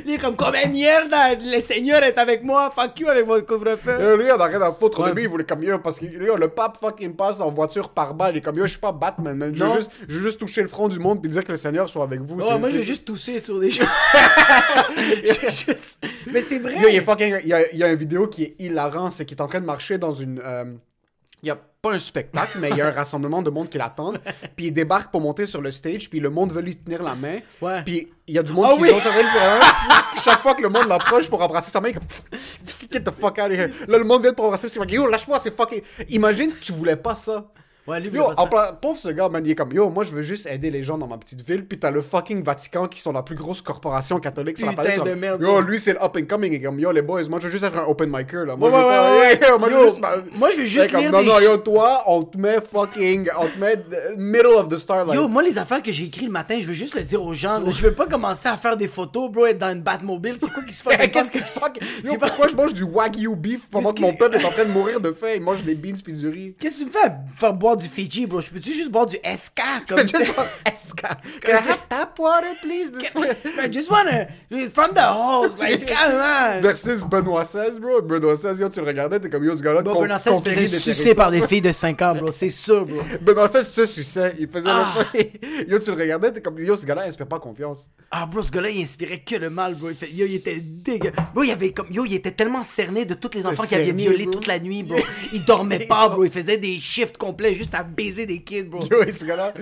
[0.07, 3.91] Il est comme, comme merde, le Seigneur est avec moi, fuck you avec votre couvre-feu.
[3.99, 5.01] Euh, lui, on a rien à foutre.
[5.01, 7.91] Au début, il voulait comme yo, parce que yo, le pape fucking passe en voiture
[7.91, 8.35] par balle.
[8.35, 9.55] Il est comme yo, je suis pas Batman, man.
[9.55, 11.59] Je veux, juste, je veux juste toucher le front du monde puis dire que le
[11.59, 12.41] Seigneur soit avec vous.
[12.41, 13.71] C'est- moi, je vais juste tousser sur des
[15.41, 15.99] juste-
[16.33, 16.75] Mais c'est vrai.
[16.81, 17.37] Yo, il est fucking.
[17.43, 19.49] Il y a, il y a une vidéo qui est hilarant, c'est qu'il est en
[19.49, 20.41] train de marcher dans une.
[20.45, 20.65] euh,
[21.43, 23.79] Il y a pas un spectacle, mais il y a un rassemblement de monde qui
[23.79, 24.19] l'attendent.
[24.57, 27.15] Puis il débarque pour monter sur le stage, puis le monde veut lui tenir la
[27.15, 27.39] main.
[27.63, 27.83] Ouais.
[27.85, 28.89] Puis il y a du monde Ah qui oui.
[29.01, 29.27] sur elle,
[30.13, 32.09] Puis chaque fois que le monde l'approche pour embrasser sa main, il est comme
[32.93, 33.71] Get the fuck out of here.
[33.87, 35.83] Là, le monde vient pour embrasser, c'est Yo, lâche-moi, c'est fucking.
[36.09, 37.47] Imagine, tu voulais pas ça.
[37.89, 40.11] Ouais, lui, Yo, en pla- pauvre ce gars, man, il est comme Yo, moi je
[40.13, 41.65] veux juste aider les gens dans ma petite ville.
[41.67, 44.83] Puis t'as le fucking Vatican qui sont la plus grosse corporation catholique sur la Putain
[44.85, 45.05] planète.
[45.05, 46.53] de Comme, merde, Yo, lui c'est le up and coming.
[46.53, 48.57] Il est comme Yo, les boys, moi je veux juste être un open micer là.
[48.57, 49.47] Moi Ouais, je veux ouais, pas-.
[49.49, 50.37] Yo, je veux juste.
[50.39, 53.29] moi, je veux juste comme, lire Non, des non, yo, toi, on te met fucking.
[53.41, 53.77] On te met
[54.19, 55.15] middle of the starlight.
[55.19, 57.33] Yo, moi, les affaires que j'ai écrites le matin, je veux juste le dire aux
[57.33, 57.59] gens.
[57.59, 57.71] là.
[57.71, 60.37] Je veux pas commencer à faire des photos, bro, être dans une Batmobile.
[60.41, 61.09] C'est quoi qui se fait?
[61.11, 61.79] Qu'est-ce que tu fuck?
[62.05, 64.73] Yo, pourquoi je mange du wagyu beef pendant que mon peuple est en train de
[64.73, 65.29] mourir de faim?
[65.37, 66.55] Il mange des beans puis du riz.
[66.61, 67.13] Qu'est-ce que tu me fais?
[67.37, 68.41] Faire boire du Fiji, bro?
[68.41, 69.63] Je peux-tu juste boire du SK?
[69.89, 70.01] Comme...
[70.01, 71.03] Just want SK.
[71.43, 72.91] Can I have tap water, please?
[72.91, 73.11] This
[73.65, 74.27] I just wanna...
[74.75, 76.61] From the hose, like, come on!
[76.61, 78.03] Versus Benoît XVI, bro.
[78.03, 80.67] Benoît XVI, yo, tu le regardais, t'es comme yo, ce gars-là, Bon, Benoît XVI faisait
[80.79, 82.31] sucer par des filles de 5 ans, bro.
[82.31, 83.01] C'est sûr, bro.
[83.23, 84.35] Benoît XVI se suçait.
[84.39, 84.95] Il faisait Ah.
[85.15, 87.89] le Yo, tu le regardais, t'es comme yo, ce gars-là, il inspire pas confiance.
[88.11, 89.89] Ah, bro, ce gars-là, il inspirait que le mal, bro.
[89.91, 91.13] Yo, il était dégueu.
[91.35, 91.87] Bro, il avait comme...
[91.91, 94.83] Yo, il était tellement cerné de tous les enfants qu'il avait violés toute la nuit,
[94.83, 94.99] bro.
[95.33, 96.25] Il dormait pas, bro.
[96.25, 98.81] Il faisait des shifts complets juste à baiser des kids, bro.
[98.91, 99.53] Yo, ce gars-là.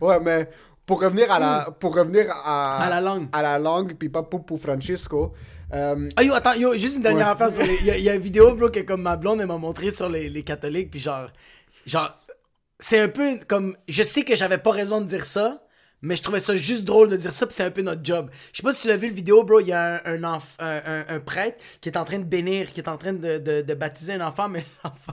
[0.00, 0.48] Ouais, mais
[0.86, 3.28] pour revenir à la, pour revenir à, À la langue.
[3.32, 5.32] à la langue, puis pas pour, pour Francisco.
[5.72, 7.32] euh, Ah yo, attends, yo, juste une dernière Ouais.
[7.32, 7.76] affaire sur les.
[7.80, 9.56] Il y, a- il y a une vidéo, bro, que comme ma blonde, elle m'a
[9.58, 11.28] montré sur les, les catholiques, puis genre.
[11.86, 12.10] Genre.
[12.78, 13.76] C'est un peu comme.
[13.88, 15.62] Je sais que j'avais pas raison de dire ça,
[16.02, 18.30] mais je trouvais ça juste drôle de dire ça, puis c'est un peu notre job.
[18.52, 20.38] Je sais pas si tu l'as vu le vidéo, bro, il y a un, un,
[20.38, 23.38] enf- un, un- prêtre qui est en train de bénir, qui est en train de,
[23.38, 25.12] de, de baptiser un enfant, mais l'enfant,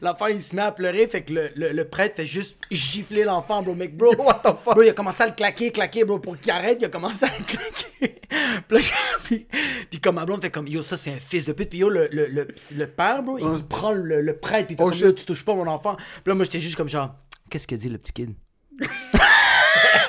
[0.00, 3.24] l'enfant il se met à pleurer, fait que le, le, le prêtre fait juste gifler
[3.24, 3.74] l'enfant, bro.
[3.74, 4.14] Mec, bro.
[4.18, 4.74] What the fuck?
[4.74, 7.24] Bro, il a commencé à le claquer, claquer, bro, pour qu'il arrête, il a commencé
[7.24, 8.20] à le claquer.
[8.68, 8.92] puis, je-
[9.24, 9.46] puis,
[9.90, 11.68] puis comme ma blonde fait comme, yo, ça c'est un fils de pute.
[11.70, 14.78] Puis yo, le, le, le, le père, bro, il prend le, le prêtre, puis il
[14.78, 15.16] fait Oh, comme, yo, shit.
[15.16, 15.96] tu touches pas mon enfant.
[15.96, 17.14] Puis là, moi, j'étais juste comme genre,
[17.50, 18.34] qu'est-ce que dit le petit kid?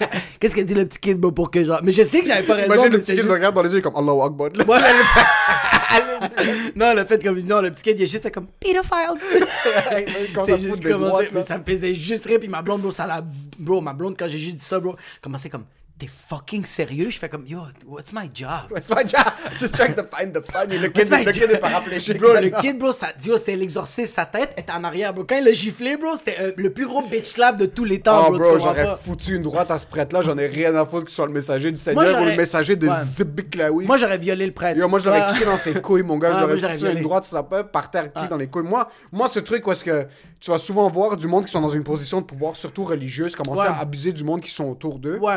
[0.40, 1.80] Qu'est-ce que dit le petit kid, bro, pour que genre.
[1.84, 2.74] Mais je sais que j'avais pas raison.
[2.74, 4.50] Imagine mais le petit kid juste- le regarde dans les yeux comme Allahu Akbar.
[4.56, 4.64] là.
[4.66, 7.40] Ouais, le- non, le fait comme.
[7.42, 9.20] Non, le petit kid, il est juste comme pedophiles.
[10.46, 13.08] C'est juste commencé, droites, mais ça me faisait juste rire, puis ma blonde, bro, ça
[13.08, 13.22] la.
[13.60, 15.66] Bro, ma blonde, quand j'ai juste dit ça, bro, commençait comme.
[16.02, 17.12] T'es fucking sérieux?
[17.12, 18.76] Je fais comme, yo, what's my job?
[18.76, 19.32] It's my job?
[19.60, 20.80] Just trying to find the funny.
[20.80, 22.18] Le kid, What's le kid est paraplégique.
[22.18, 22.60] Bro, le maintenant.
[22.62, 25.26] kid, bro, ça, c'était l'exorciste, sa tête était en arrière, bro.
[25.26, 28.00] Quand il l'a giflé, bro, c'était euh, le plus gros bitch slap de tous les
[28.00, 28.40] temps, Oh, bro.
[28.40, 30.24] bro, j'aurais foutu une droite à ce prêtre-là.
[30.24, 32.38] J'en ai rien à foutre que ce soit le messager du Seigneur ou j'aurais- le
[32.38, 32.96] messager de Ouais.
[33.04, 33.86] Zibiklaoui.
[33.86, 34.80] Moi, j'aurais violé le prêtre.
[34.80, 35.34] Yo, moi, je l'aurais Ouais.
[35.34, 36.30] kické dans ses couilles, mon gars.
[36.32, 38.28] L'aurais j'aurais foutu une droite, ça peut, par terre, kick Ah.
[38.28, 38.64] dans les couilles.
[38.64, 40.08] Moi, moi, ce truc, où est-ce que
[40.40, 43.36] tu vas souvent voir du monde qui sont dans une position de pouvoir, surtout religieuse,
[43.36, 43.68] commencer Ouais.
[43.68, 45.20] à abuser du monde qui sont autour d'eux.
[45.20, 45.36] Ouais.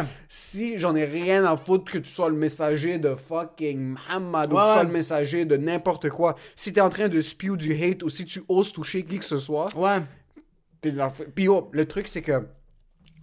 [0.55, 4.57] Si j'en ai rien à foutre que tu sois le messager de fucking Muhammad ou
[4.57, 7.73] que tu sois le messager de n'importe quoi, si t'es en train de spew du
[7.75, 9.99] hate ou si tu oses toucher qui que ce soit, Ouais.
[10.81, 12.47] T'es dans- Puis oh, le truc, c'est que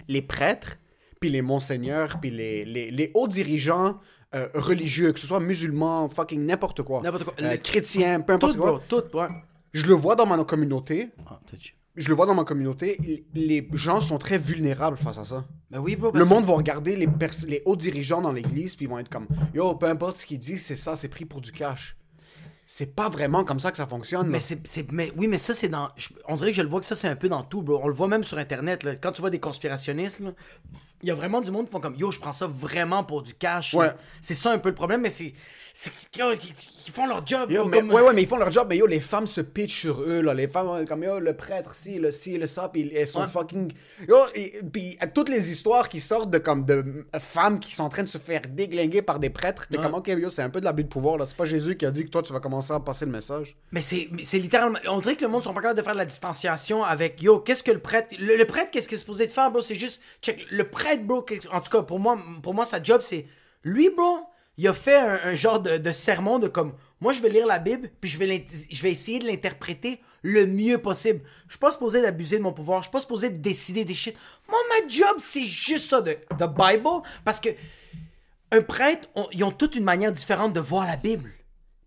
[0.09, 0.77] les prêtres,
[1.21, 3.97] puis les monseigneurs, puis les, les, les hauts dirigeants
[4.35, 7.33] euh, religieux, que ce soit musulmans, fucking n'importe quoi, N'importe quoi.
[7.41, 9.27] euh, chrétiens, peu importe Tout, quoi, bro, tout, ouais.
[9.73, 11.39] je le vois dans ma communauté, Ah.
[11.95, 15.45] Je le vois dans ma communauté, les gens sont très vulnérables face à ça.
[15.69, 16.11] Ben oui, bro.
[16.13, 19.27] Le que- monde va regarder les, hauts dirigeants dans l'église, puis ils vont être comme
[19.53, 21.97] Yo, peu importe ce qu'ils disent, c'est ça, c'est pris pour du cash.
[22.65, 24.27] C'est pas vraiment comme ça que ça fonctionne.
[24.29, 25.89] Mais c'est- mais oui, mais ça c'est dans.
[25.97, 27.79] je- on dirait que je le vois que ça c'est un peu dans tout, bro.
[27.83, 28.83] On le voit même sur internet.
[28.83, 28.95] Là.
[28.95, 30.31] Quand tu vois des conspirationnistes, là,
[31.03, 33.23] il y a vraiment du monde qui font comme yo, je prends ça vraiment pour
[33.23, 33.73] du cash.
[33.73, 33.91] Ouais.
[34.21, 35.33] C'est ça un peu le problème, mais c'est,
[36.87, 37.49] ils font leur job.
[37.51, 39.41] Yo, mais, comme- ouais, ouais, mais ils font leur job, mais yo, les femmes se
[39.41, 40.33] pitchent sur eux, là.
[40.33, 43.27] Les femmes, comme yo, le prêtre, si, le ci, le ça, puis elles sont Ouais.
[43.27, 43.71] fucking.
[44.07, 47.83] Yo, et, puis toutes les histoires qui sortent de, comme, de euh, femmes qui sont
[47.83, 50.49] en train de se faire déglinguer par des prêtres, t'es comme, ok, yo, c'est un
[50.49, 51.25] peu de l'abus de pouvoir, là.
[51.25, 53.55] C'est pas Jésus qui a dit que toi, tu vas commencer à passer le message.
[53.71, 54.79] Mais c'est, mais c'est littéralement.
[54.89, 57.39] On dirait que le monde sont pas capables de faire de la distanciation avec yo,
[57.39, 58.09] qu'est-ce que le prêtre.
[58.19, 59.61] Le, le prêtre, qu'est-ce qu'il est supposé de faire, bro?
[59.61, 60.01] C'est juste.
[60.21, 60.45] Check.
[60.51, 60.90] Le prêtre,
[61.51, 63.27] en tout cas, pour moi, pour moi sa job, c'est.
[63.63, 64.19] Lui, bro,
[64.57, 66.73] il a fait un, genre de, sermon de comme.
[66.99, 70.45] Moi, je vais lire la Bible, puis je vais, je vais essayer de l'interpréter le
[70.45, 71.21] mieux possible.
[71.47, 72.81] Je suis pas supposé d'abuser de mon pouvoir.
[72.81, 74.15] Je suis pas supposé de décider des shit.
[74.47, 76.89] Moi, ma job, c'est juste ça, de, de Bible.
[77.25, 77.49] Parce que
[78.51, 81.31] un prêtre, ils ont toute une manière différente de voir la Bible.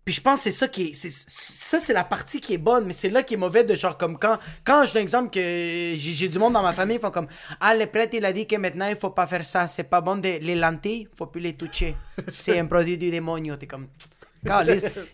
[0.05, 0.93] Puis je pense que c'est ça qui est.
[0.93, 3.73] c'est- ça, c'est la partie qui est bonne, mais c'est là qui est mauvais de
[3.73, 4.37] genre comme quand.
[4.63, 5.39] Quand je donne exemple que
[5.97, 7.27] j'ai du monde dans ma famille, ils font comme
[7.59, 9.67] Ah, le prêtre, il a dit que maintenant, il faut pas faire ça.
[9.67, 10.37] C'est pas bon de.
[10.41, 11.95] Les lentilles, faut plus les toucher.
[12.29, 13.55] C'est un produit du démonio.
[13.57, 13.87] T'es comme.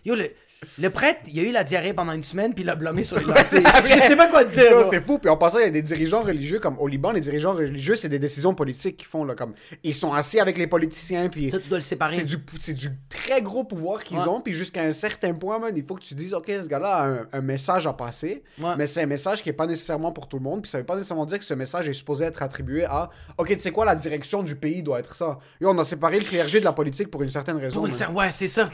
[0.04, 0.30] Yo, le,
[0.80, 3.18] le prêtre, il a eu la diarrhée pendant une semaine, puis il a blâmé sur
[3.18, 3.62] les lentilles.
[3.84, 4.84] je sais pas quoi te dire.
[4.88, 5.18] C'est fou.
[5.18, 7.96] Puis en passant, il y a des dirigeants religieux, comme au Liban, les dirigeants religieux,
[7.96, 9.34] c'est des décisions politiques qu'ils font, là.
[9.34, 11.50] Comme, ils sont assis avec les politiciens, puis.
[11.50, 12.14] Ça, tu dois le séparer.
[12.16, 14.28] C'est du, c'est du très gros pouvoir qu'ils Ouais.
[14.28, 16.94] ont, puis jusqu'à un certain point, man, il faut que tu dises, OK, ce gars-là
[16.94, 18.74] a un, un message à passer, Ouais.
[18.78, 20.84] mais c'est un message qui n'est pas nécessairement pour tout le monde, puis ça veut
[20.84, 23.84] pas nécessairement dire que ce message est supposé être attribué à, OK, tu sais quoi,
[23.84, 25.38] la direction du pays doit être ça.
[25.60, 27.80] Yo, on a séparé le clergé de la politique pour une certaine raison.
[27.86, 28.68] Pour ouais, c'est ça.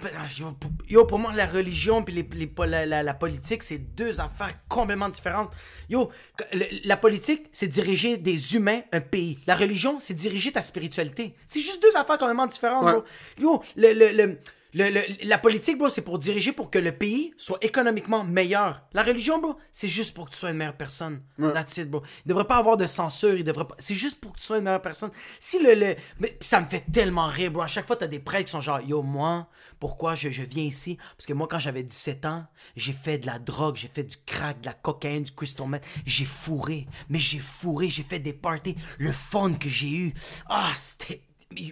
[0.89, 4.55] Yo, pour moi, la religion puis les, les- la, la- la politique, c'est deux affaires
[4.69, 5.51] complètement différentes.
[5.89, 6.11] Yo,
[6.53, 9.39] le- la politique, c'est diriger des humains, un pays.
[9.47, 11.35] La religion, c'est diriger ta spiritualité.
[11.47, 13.43] C'est juste deux affaires complètement différentes, Ouais.
[13.43, 14.39] Yo, le, le- le-
[14.75, 18.83] le- le- la politique, bro, c'est pour diriger pour que le pays soit économiquement meilleur.
[18.93, 21.23] La religion, bro, c'est juste pour que tu sois une meilleure personne.
[21.39, 21.53] Ouais.
[21.53, 22.03] That's it, bro.
[22.25, 23.35] Il devrait pas avoir de censure.
[23.35, 23.77] Il devrait pas...
[23.79, 25.11] C'est juste pour que tu sois une meilleure personne.
[25.41, 25.75] Si le.
[25.75, 25.97] le...
[26.21, 27.63] Mais ça me fait tellement rire, bro.
[27.63, 29.49] À chaque fois, t'as des prêtres qui sont genre, yo, moi,
[29.81, 30.99] pourquoi je, je viens ici?
[31.17, 34.17] Parce que moi, quand j'avais 17 ans, j'ai fait de la drogue, j'ai fait du
[34.27, 35.85] crack, de la cocaïne, du crystal meth.
[36.05, 36.87] J'ai fourré.
[37.09, 38.77] Mais j'ai fourré, j'ai fait des parties.
[38.99, 40.15] Le fun que j'ai eu.
[40.49, 41.23] Ah, c'était.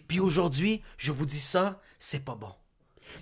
[0.09, 2.53] Puis aujourd'hui, je vous dis ça, c'est pas bon.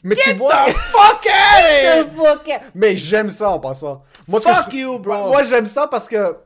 [0.02, 0.66] Mais tu vois.
[0.66, 2.60] Fuck Get the fuck out.
[2.74, 4.02] Mais j'aime ça en passant.
[4.28, 5.28] Moi, Fuck je- you, bro.
[5.28, 6.36] Moi, j'aime ça parce que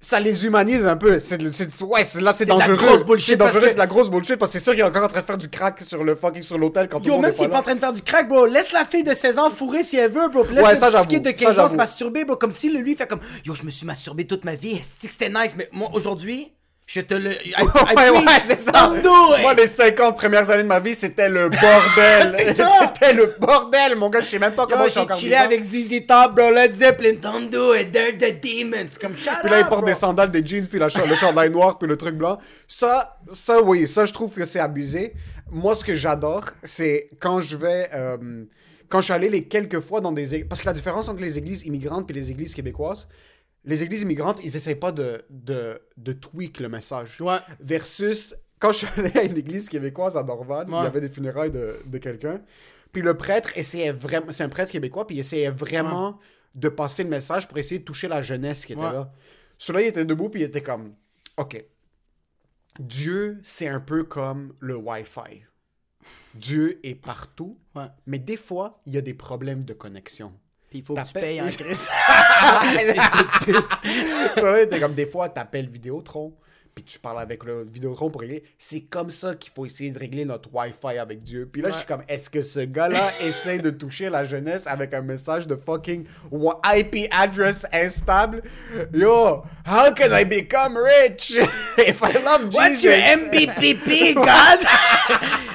[0.00, 1.20] ça les humanise un peu.
[1.20, 2.86] C'est, le- c'est- ouais, c'est- là, c'est C'est de la dangereux.
[2.88, 4.80] grosse bullshit C'est dangereux, que- c'est de la grosse bullshit parce que c'est sûr qu'il
[4.80, 7.04] est encore en train de faire du crack sur le fucking sur l'hôtel quand tout
[7.04, 8.72] le Yo, monde même s'il est pas en train de faire du crack, bro, laisse
[8.72, 10.42] la fille de 16 ans fourrer si elle veut, bro.
[10.44, 11.08] Puis laisse Ouais, le ça, petit j'avoue.
[11.08, 12.36] kid de Ça, 15 ans se masturber, bro.
[12.36, 15.28] Comme si le lui fait comme Yo, je me suis masturbé toute ma vie, c'était
[15.28, 16.52] nice, mais moi aujourd'hui,
[16.94, 17.32] Je te le.
[17.46, 18.92] I, I Ouais, c'est ça.
[19.40, 22.54] Moi, les 50 premières années de ma vie, c'était le bordel.
[22.82, 24.20] c'était le bordel, mon gars.
[24.20, 26.74] Je sais même pas comment Yo, je suis encore chillé avec ZZ Top, bro, Led
[26.74, 28.90] Zeppelin, don't do it, they're the demons.
[29.00, 29.88] Comme shut Puis là, il up, porte bro.
[29.88, 32.36] des sandales, des jeans, puis la cha- le chandail noir, puis le truc blanc.
[32.68, 35.14] Ça, ça, oui, ça, je trouve que c'est abusé.
[35.50, 37.88] Moi, ce que j'adore, c'est quand je vais...
[37.94, 38.44] euh,
[38.90, 40.40] quand je suis allé les quelques fois dans des...
[40.40, 43.08] ég- Parce que la différence entre les églises immigrantes et les églises québécoises,
[43.64, 47.20] les églises immigrantes, ils essayent pas de, de, de tweak le message.
[47.20, 47.38] Ouais.
[47.60, 51.08] Versus, quand je suis allé à une église québécoise à Dorval, il y avait des
[51.10, 52.40] funérailles de, de quelqu'un.
[52.92, 54.32] Puis le prêtre essayait vraiment...
[54.32, 56.18] C'est un prêtre québécois, puis il essayait vraiment
[56.54, 59.12] de passer le message pour essayer de toucher la jeunesse qui était là.
[59.58, 60.94] Celui-là, il était debout, puis il était comme...
[61.36, 61.64] OK.
[62.78, 65.44] Dieu, c'est un peu comme le Wi-Fi.
[66.34, 67.58] Dieu est partout,
[68.06, 70.32] mais des fois, il y a des problèmes de connexion.
[70.72, 71.50] Puis il faut que tu payes en il
[74.62, 76.32] était comme des fois, t'appelles Vidéotron,
[76.74, 78.44] puis tu parles avec le Vidéotron pour régler.
[78.58, 81.48] C'est comme ça qu'il faut essayer de régler notre Wi-Fi avec Dieu.
[81.50, 84.94] Puis là, je suis comme, est-ce que ce gars-là essaie de toucher la jeunesse avec
[84.94, 88.42] un message de fucking IP address instable?
[88.94, 91.32] Yo, how can I become rich
[91.78, 92.54] if I love Jesus?
[92.54, 94.60] What's your MBPP, God?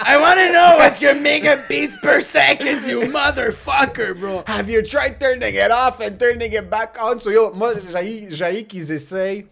[0.09, 4.43] I want to know what's your megabeats per second, you motherfucker, bro.
[4.45, 7.19] Have you tried turning it off and turning it back on?
[7.19, 9.47] So yo, moi, j'ai qu'ils essayent.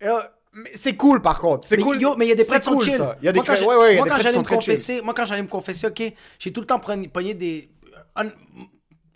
[0.00, 0.20] Yo,
[0.74, 1.66] c'est cool par contre.
[1.68, 2.00] C'est cool.
[2.00, 2.96] yo, mais il y a des c'est prêtres qui sont cool, chill.
[2.96, 3.16] ça.
[3.20, 5.42] Il y a des moi, quand ouais, ouais, moi, j'allais me confesser, moi, quand j'allais
[5.42, 6.02] me confesser, ok,
[6.38, 7.70] j'ai tout le temps pogné, des.
[8.16, 8.30] un-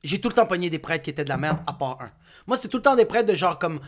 [0.03, 2.11] J'ai tout le temps pogné des prêtres qui étaient de la merde, à part un.
[2.47, 3.81] Moi, c'était tout le temps des prêtres de genre comme.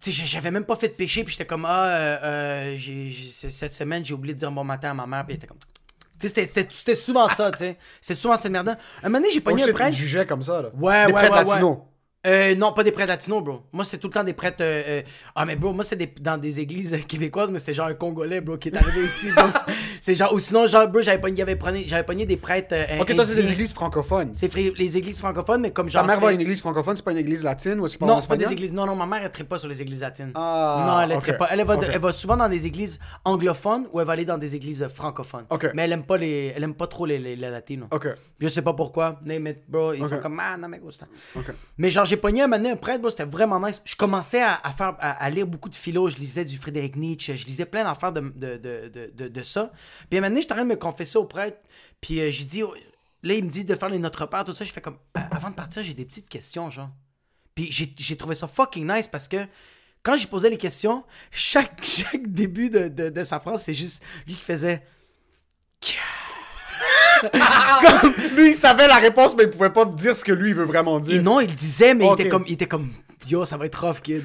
[0.00, 2.18] Tu sais, j'avais même pas fait de péché, puis j'étais comme, ah, euh,
[2.76, 3.10] euh,
[3.48, 5.58] cette semaine, j'ai oublié de dire bon matin à ma mère, puis elle était comme.
[6.18, 7.76] Tu sais, c'était- souvent ça, tu sais.
[8.00, 9.94] C'était souvent cette merde Un moment donné, j'ai Oh pogné un shit, ils prêtre.
[9.96, 10.68] jugeaient comme ça, là.
[10.74, 11.78] Ouais, des ouais, prêtres ouais, latinos.
[12.26, 13.62] Euh, non, pas des prêtres latinos, bro.
[13.72, 14.56] Moi, c'était tout le temps des prêtres.
[14.60, 15.02] euh, euh,
[15.34, 18.56] Ah, mais bro, moi, des- dans des églises québécoises, mais c'était genre un Congolais, bro,
[18.56, 19.46] qui est arrivé ici, bro.
[20.00, 20.32] c'est genre.
[20.32, 22.74] Ou sinon, genre, bro, j'avais pogné, pogné, j'avais pogné des prêtres.
[23.00, 24.30] Ok, toi, c'est des églises francophones.
[24.34, 26.06] C'est fri- les églises francophones, mais comme Ta genre.
[26.06, 28.20] mère va à une église francophone, c'est pas une église latine ou parle en Non,
[28.20, 28.72] c'est pas des églises.
[28.72, 30.32] Non, non, ma mère, elle traite pas sur les églises latines.
[30.34, 31.22] Ah, non, elle ne ok.
[31.22, 31.48] traite pas.
[31.50, 34.38] Elle, elle va, elle va souvent dans des églises anglophones ou elle va aller dans
[34.38, 35.44] des églises francophones.
[35.50, 35.70] Ok.
[35.74, 37.88] Mais elle aime pas les, elle aime pas trop les, les, les latinos.
[37.92, 38.08] Ok,
[38.40, 39.20] Je sais pas pourquoi.
[39.24, 39.92] Name it, bro.
[39.92, 40.80] Ils sont comme, ah, non, mais.
[41.78, 43.82] Mais genre, j'ai pogné moment donné un prêtre, c'était vraiment nice.
[43.84, 46.08] Je commençais à, à faire, à, à lire beaucoup de philo.
[46.08, 47.36] Je lisais du Frédéric Nietzsche.
[47.36, 49.70] Je lisais plein d'affaires de, de, de, de, ça.
[50.08, 51.58] Puis un moment j'étais en train de me confesser au prêtre.
[52.00, 52.62] Puis euh, j'ai dit,
[53.22, 54.64] là, il me dit de faire les Notre Père, tout ça.
[54.64, 56.90] Je fais comme, Euh, avant de partir, j'ai des petites questions, genre.
[57.54, 59.38] Puis j'ai trouvé ça fucking nice parce que
[60.02, 64.02] quand j'ai posé les questions, chaque, chaque début de, de, de sa phrase, c'est juste
[64.26, 64.82] lui qui faisait.
[68.36, 70.64] Lui, il savait la réponse, mais il pouvait pas dire ce que lui, il veut
[70.64, 71.22] vraiment Et dire.
[71.22, 72.90] non, il disait, mais il, était comme, il était comme,
[73.28, 74.24] yo, ça va être rough, kid.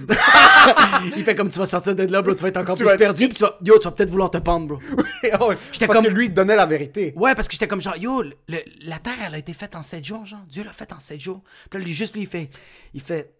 [1.17, 2.89] il fait comme, tu vas sortir de là, bro, tu vas être encore Tu plus
[2.91, 4.79] vas perdu, puis tu vas, yo, tu vas peut-être vouloir te pendre, bro.
[5.39, 7.13] Oh, J'étais Parce comme- que lui, il donnait la vérité.
[7.15, 8.33] Ouais, parce que j'étais comme genre, yo, le-
[8.81, 10.43] la terre, elle a été faite en 7 jours, genre.
[10.49, 11.41] Dieu l'a faite en 7 jours.
[11.69, 12.49] Puis là, lui, juste lui, il fait,
[12.93, 13.33] il fait,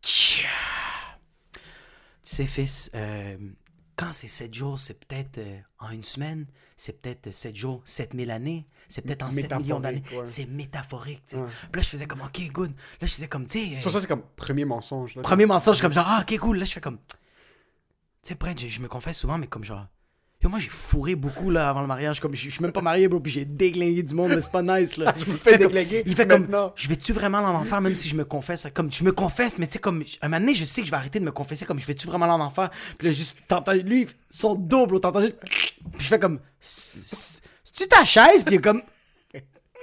[0.00, 0.44] tu
[2.22, 3.36] sais, fils, euh,
[3.96, 8.30] quand c'est 7 jours, c'est peut-être euh, en une semaine, c'est peut-être 7 jours, 7000
[8.30, 10.04] années, c'est peut-être en 7 millions d'années.
[10.12, 10.24] Ouais.
[10.24, 11.42] C'est métaphorique, tu sais.
[11.42, 11.48] Ouais.
[11.72, 12.70] Puis là, je faisais comme, ok, good.
[13.00, 13.80] Là, je faisais comme, tu sais.
[13.80, 15.16] Ça, euh, ça c'est comme premier mensonge.
[15.16, 15.22] Là.
[15.22, 16.58] Premier mensonge, comme genre, ah, ok, cool.
[16.58, 16.98] Là, je fais comme.
[16.98, 19.84] Tu sais, Brent, je, je me confesse souvent, mais comme genre.
[20.44, 22.20] Yo, moi, j'ai fourré beaucoup, là, avant le mariage.
[22.20, 24.52] Comme, je, je suis même pas marié, bro, puis j'ai déglingué du monde, mais c'est
[24.52, 25.12] pas nice, là.
[25.18, 26.46] Je me fais déglinguer Il fait comme.
[26.76, 28.64] Je vais-tu vraiment en enfer, même si je me confesse?
[28.72, 30.04] Comme, je me confesse, mais tu sais, comme.
[30.22, 32.06] Un moment donné, je sais que je vais arrêter de me confesser, comme, je vais-tu
[32.06, 32.70] vraiment en enfer?
[32.96, 35.38] Puis là, juste, t'entends, lui, son dos, bro, t'entends juste.
[35.42, 36.38] Puis je fais comme.
[37.74, 38.44] C'est-tu ta chaise?
[38.44, 38.82] Puis il est comme.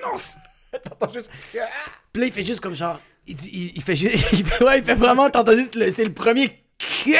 [0.01, 0.37] Non, c'est-
[0.83, 1.29] T'entends juste.
[1.51, 2.99] puis là, il fait juste comme genre.
[3.27, 4.27] Il, dit, il, il fait juste.
[4.33, 5.29] Il fait, ouais, il fait vraiment.
[5.29, 5.75] T'entends juste.
[5.75, 6.63] le- C'est le premier.
[6.77, 7.15] Puis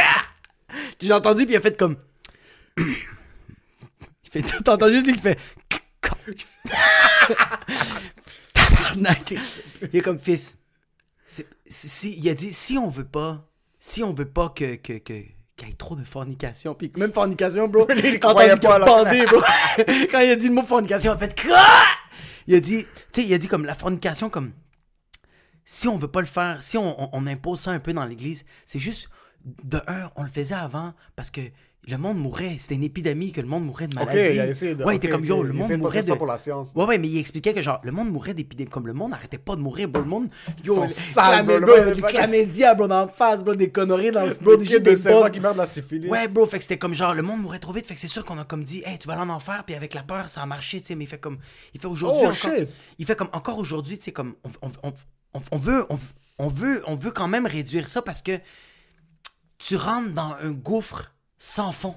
[1.02, 1.98] j'ai entendu, puis il a fait comme.
[2.78, 2.96] Il
[4.32, 4.42] fait.
[4.64, 5.38] T'entends juste lui qui fait.
[8.54, 9.32] Tabarnak.
[9.94, 10.58] Il est comme fils.
[11.68, 13.48] Si, il a dit si on veut pas.
[13.80, 14.76] Si on veut pas que.
[14.76, 15.24] que, que
[15.62, 16.74] qu'il y ait trop de fornication.
[16.76, 17.88] Puis même fornication, bro.
[18.04, 19.42] Il quand croyait pas, bandé, bro.
[20.12, 21.62] quand il a dit le mot fornication, il a fait quoi?
[22.48, 24.52] Il a dit, tu sais, il a dit comme la fornication, comme
[25.64, 28.06] si on veut pas le faire, si on, on- on impose ça un peu dans
[28.06, 29.10] l'église, c'est juste
[29.46, 31.42] de un, on le faisait avant parce que
[31.88, 32.58] le monde mourait.
[32.60, 34.36] C'était une épidémie que le monde mourait de maladie.
[34.36, 34.84] il a essayé de.
[34.84, 36.38] ouais, il était ok, comme yo, le il monde essayait de mourait ça pour la
[36.38, 36.72] science.
[36.76, 38.70] Ouais, ouais, mais il expliquait que genre, le monde mourait d'épidémie.
[38.70, 40.02] Comme le monde n'arrêtait pas de mourir, bro.
[40.04, 40.30] Le monde.
[40.64, 43.02] Yo, sont le- sales, bro, clamé- le bro, monde est du pas- chlamydia, bro, dans
[43.02, 45.30] la face, bro, des conneries dans le bro, des kid juste de des 16 ans
[45.30, 46.08] qui de la syphilis.
[46.10, 48.08] Ouais, bro, fait que c'était comme genre, le monde mourait trop vite, fait que c'est
[48.08, 50.30] sûr qu'on a comme dit, hey, tu vas aller en enfer, puis avec la peur,
[50.30, 51.40] ça a marché, tu sais, mais il fait comme,
[51.74, 52.52] il fait aujourd'hui Oh, encore,
[53.00, 54.94] il fait comme encore aujourd'hui, tu sais, comme, on, on, on,
[55.34, 55.98] on- on veut, on,
[56.38, 58.34] on veut, on veut quand même réduire ça parce que
[59.58, 61.11] tu rentres dans un gouffre
[61.44, 61.96] sans fond.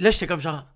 [0.00, 0.66] Là, j'étais comme genre.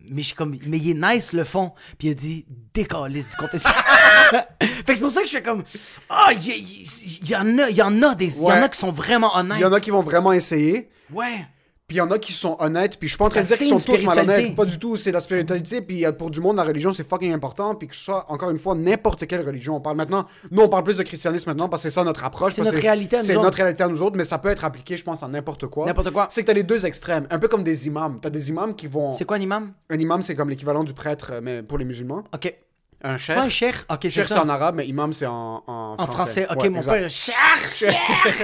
[0.00, 0.56] Mais je suis comme.
[0.66, 1.72] Mais il est nice le fond.
[1.98, 3.72] Puis il a dit décalisse du confession.
[4.62, 5.64] fait que c'est pour ça que je fais comme.
[6.08, 8.36] Ah, il y, il- il y en a, il y en a des.
[8.36, 9.60] Il y en a qui sont vraiment Il honnêtes.
[9.60, 10.88] y en a qui vont vraiment essayer.
[11.10, 11.44] Ouais.
[11.88, 13.46] Puis il y en a qui sont honnêtes, puis je suis pas en train de
[13.46, 16.38] dire qu'ils sont tous malhonnêtes, pas du tout, c'est la spiritualité, puis euh, pour du
[16.38, 19.40] monde, la religion, c'est fucking important, puis que ce soit, encore une fois, n'importe quelle
[19.40, 19.76] religion.
[19.76, 22.22] On parle maintenant, nous, on parle plus de christianisme maintenant, parce que c'est ça notre
[22.24, 22.52] approche.
[22.52, 24.66] C'est notre réalité à nous C'est notre réalité à nous autres, mais ça peut être
[24.66, 25.86] appliqué, je pense, à n'importe quoi.
[25.86, 26.26] N'importe quoi.
[26.28, 28.18] C'est que t'as les deux extrêmes, un peu comme des imams.
[28.20, 29.10] T'as des imams qui vont...
[29.12, 29.72] C'est quoi un imam?
[29.88, 32.22] Un imam, c'est comme l'équivalent du prêtre, euh, mais pour les musulmans.
[32.34, 32.54] Ok.
[33.02, 36.46] Un C'est pas un Ok, c'est en arabe, mais imam, c'est en, en, En français.
[36.50, 36.92] Ok, Ouais, mon exact.
[36.92, 37.34] père cher,
[37.74, 37.94] cher.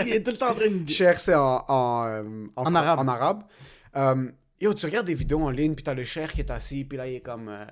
[0.07, 0.89] il est tout le temps en train de.
[0.89, 2.23] Cher, c'est en, en, euh,
[2.57, 2.99] En arabe.
[3.01, 3.43] En arabe.
[3.97, 6.85] Euh, yo, tu regardes des vidéos en ligne, puis t'as le cher qui est assis,
[6.85, 7.49] puis là, il est comme...
[7.49, 7.65] euh,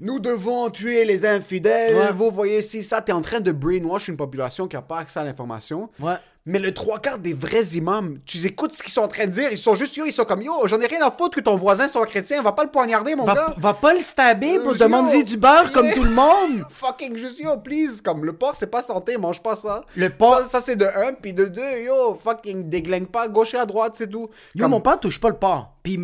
[0.00, 1.94] nous devons tuer les infidèles.
[1.96, 2.12] Ouais.
[2.12, 5.20] Vous voyez, si ça, t'es en train de brainwash une population qui a pas accès
[5.20, 5.90] à l'information.
[6.00, 6.14] Ouais.
[6.44, 9.30] Mais le trois quarts des vrais imams, tu écoutes ce qu'ils sont en train de
[9.30, 11.40] dire, ils sont juste, yo, ils sont comme, yo, j'en ai rien à foutre que
[11.40, 13.54] ton voisin soit chrétien, va pas le poignarder, mon Va, gars.
[13.56, 16.64] va pas le stabber pour Euh, demander yo, du beurre comme tout le monde.
[16.68, 19.84] Fucking juste, yo, please, comme le porc, c'est pas santé, mange pas ça.
[19.94, 23.28] Le porc- Ça, ça, c'est de un, puis de deux, yo, fucking déglingue pas à
[23.28, 24.28] gauche et à droite, c'est tout.
[24.56, 25.68] Yo, Comme- mon père touche pas le porc.
[25.84, 25.96] Puis,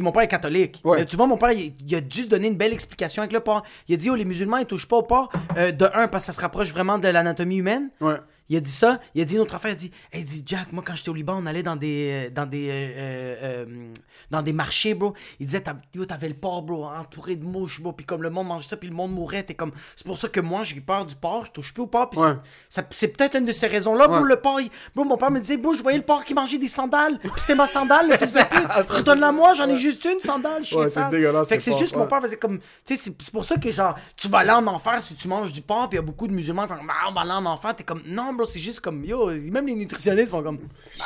[0.00, 0.80] mon père est catholique.
[0.84, 1.04] Ouais.
[1.06, 3.62] Tu vois, mon père, il, il a juste donné une belle explication avec le porc.
[3.88, 5.28] Il a dit, oh, les musulmans, ils touchent pas au porc.
[5.56, 7.90] euh, de un, parce que ça se rapproche vraiment de l'anatomie humaine.
[8.00, 8.16] Ouais.
[8.48, 9.00] Il a dit ça.
[9.14, 9.70] Il a dit une autre affaire.
[9.70, 12.26] Il a dit, hey, dit Jack, moi quand j'étais au Liban, on allait dans des,
[12.28, 13.92] euh, dans des, euh, euh,
[14.30, 15.14] dans des marchés, bro.
[15.40, 17.92] Il disait, t'avais le porc, bro, entouré de mouches, bro.
[17.92, 19.42] Puis comme le monde mangeait ça, puis le monde mourait.
[19.42, 21.46] T'es comme, c'est pour ça que moi j'ai peur du porc.
[21.46, 22.10] Je touche plus au porc.
[22.10, 22.34] Puis Ouais.
[22.68, 24.18] c'est- peut-être une de ces raisons-là, bro.
[24.18, 24.28] Ouais.
[24.28, 26.58] Le porc, il- bro, mon père me disait, bro, je voyais le porc qui mangeait
[26.58, 27.18] des sandales.
[27.38, 30.62] C'était ma sandale, c'est- Redonne-la moi, j'en ai juste une sandale.
[30.62, 32.96] je suis Ouais, c'est dégueulasse, Fait que c'est juste mon père faisait comme, tu sais,
[32.96, 35.62] c'est c'est pour ça que genre, tu vas aller en enfer si tu manges du
[35.62, 35.88] porc.
[35.88, 37.74] Puis il y a beaucoup de musulmans qui font, Ah, on va aller en enfer.
[37.74, 40.58] T'es comme, non, bro, c'est juste comme, yo, même les nutritionnistes font comme,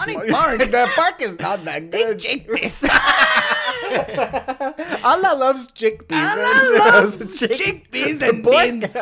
[0.03, 0.59] on est porc.
[0.59, 2.19] The park is not that good.
[2.21, 2.85] Chickpeas.
[5.03, 6.17] Allah loves chickpeas.
[6.17, 8.97] Allah loves chickpeas The and pork- beans.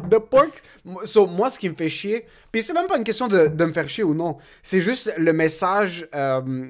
[0.10, 0.62] The pork.
[1.04, 3.64] So, moi, ce qui me fait chier, puis c'est même pas une question de, de
[3.64, 6.06] me faire chier ou non, c'est juste le message.
[6.14, 6.66] euh,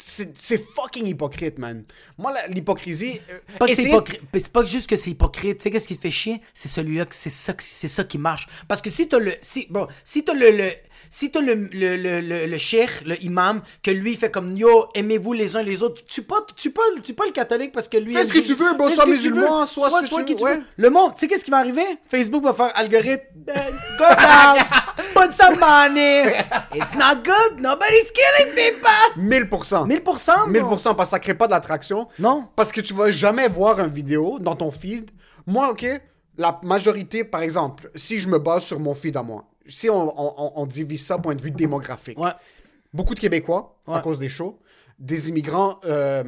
[0.00, 1.84] c'est fucking hypocrite, man.
[2.18, 3.20] Moi, l'hypocrisie.
[3.30, 3.38] euh,
[3.74, 3.90] c'est
[4.38, 5.58] C'est pas juste que c'est hypocrite.
[5.58, 6.40] Tu sais, qu'est-ce qui te fait chier?
[6.54, 8.46] C'est celui-là, c'est ça, ça qui marche.
[8.68, 10.70] Parce que si t'as le, si, bro, si t'as le, le,
[11.10, 14.86] si t'as le, le, le, le, le cheikh, le imam, que lui fait comme yo,
[14.94, 17.96] aimez-vous les uns les autres, tu pas, tu pas, tu pas le catholique parce que
[17.96, 18.12] lui.
[18.14, 20.62] Fais ce que tu veux, que tu musulman, que sois tu qui tu veux.
[20.76, 21.84] Le monde, tu sais qu'est-ce qui va arriver?
[22.10, 23.24] Facebook va faire algorithme.
[23.46, 24.56] Go down,
[25.14, 26.30] put some money.
[26.74, 27.60] It's not good.
[27.60, 29.22] Nobody's killing people.
[29.48, 29.86] 1000%.
[29.86, 30.52] 1000%.
[30.60, 30.76] bro.
[30.76, 32.08] 1000% parce que ça crée pas d'attraction.
[32.18, 32.46] Non.
[32.56, 35.10] Parce que tu vas jamais voir une vidéo dans ton feed.
[35.46, 35.86] Moi, ok,
[36.38, 40.08] la majorité, par exemple, si je me base sur mon feed à moi, si on,
[40.20, 42.30] on- on- on divise ça point de vue démographique, Ouais.
[42.92, 44.58] beaucoup de Québécois à cause des shows,
[44.98, 45.80] des immigrants.
[45.86, 46.22] euh,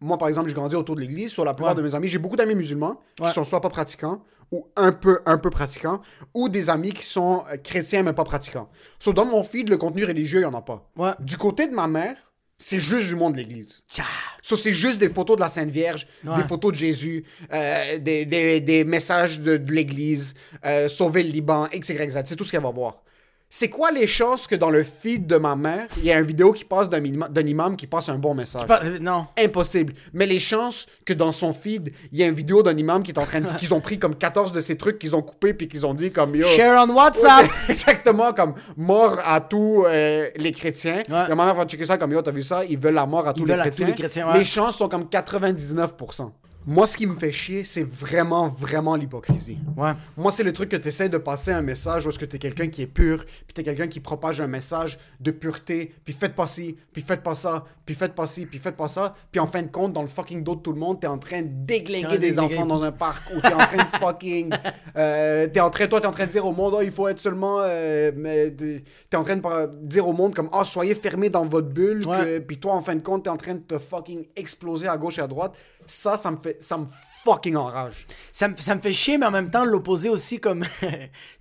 [0.00, 1.30] moi, par exemple, je grandis autour de l'église.
[1.32, 1.80] Sur la plupart Ouais.
[1.82, 4.20] de mes amis, j'ai beaucoup d'amis musulmans qui sont soit pas pratiquants
[4.52, 6.00] ou un peu, un peu pratiquants,
[6.34, 8.68] ou des amis qui sont euh, chrétiens mais pas pratiquants.
[8.98, 10.88] So, dans mon feed, le contenu religieux, il y en a pas.
[10.96, 11.10] Ouais.
[11.20, 12.16] Du côté de ma mère,
[12.58, 13.82] c'est juste du monde de l'église.
[13.90, 14.04] Tcha.
[14.42, 16.36] So, c'est juste des photos de la Sainte Vierge, Ouais.
[16.36, 21.30] des photos de Jésus, euh, des, des- des messages de, de l'Église, euh, sauver le
[21.30, 22.22] Liban, Z.
[22.24, 23.02] C'est tout ce qu'elle va voir.
[23.48, 26.26] C'est quoi les chances que dans le feed de ma mère, il y a une
[26.26, 28.66] vidéo qui passe d'un imam, qui passe un bon message?
[28.66, 29.28] Pas- non.
[29.38, 29.94] Impossible.
[30.12, 33.12] Mais les chances que dans son feed, il y a une vidéo d'un imam qui
[33.12, 33.48] est en train de...
[33.52, 36.10] qu'ils ont pris comme 14 de ces trucs qu'ils ont coupés puis qu'ils ont dit
[36.10, 36.34] comme...
[36.34, 37.46] Yo, Share on WhatsApp.
[37.68, 41.02] Exactement, comme mort à tous euh, les chrétiens.
[41.08, 41.28] Ouais.
[41.28, 42.64] La maman va checker ça comme yo, t'as vu ça?
[42.64, 43.86] Ils veulent la mort à tous, les, veulent à tous chrétiens.
[43.86, 44.38] les chrétiens, ouais.
[44.38, 46.30] Les chances sont comme 99%.
[46.66, 49.58] Moi, ce qui me fait chier, c'est vraiment, vraiment l'hypocrisie.
[49.76, 49.92] Ouais.
[50.16, 52.36] Moi, c'est le truc que tu essaies de passer un message où est-ce que tu
[52.36, 55.94] es quelqu'un qui est pur, puis tu es quelqu'un qui propage un message de pureté,
[56.04, 58.88] puis faites pas ci, puis faites pas ça, puis faites pas ci, puis faites pas
[58.88, 61.06] ça, puis en fin de compte, dans le fucking dos de tout le monde, tu
[61.06, 63.76] es en train de déglinguer des enfants dans un parc, ou tu es en train
[63.76, 64.50] de fucking.
[64.96, 66.90] Euh, t'es en train, toi, tu es en train de dire au monde, oh, il
[66.90, 67.58] faut être seulement.
[67.60, 68.10] Euh,
[68.58, 72.04] tu es en train de dire au monde, comme, oh, soyez fermés dans votre bulle,
[72.06, 72.40] Ouais.
[72.40, 74.96] puis toi, en fin de compte, tu es en train de te fucking exploser à
[74.96, 75.56] gauche et à droite.
[75.86, 76.55] Ça, ça me fait.
[76.60, 76.86] Ça me
[77.26, 78.06] fucking enrage.
[78.32, 80.64] Ça me, ça me fait chier, mais en même temps, l'opposé aussi, comme.
[80.80, 80.86] tu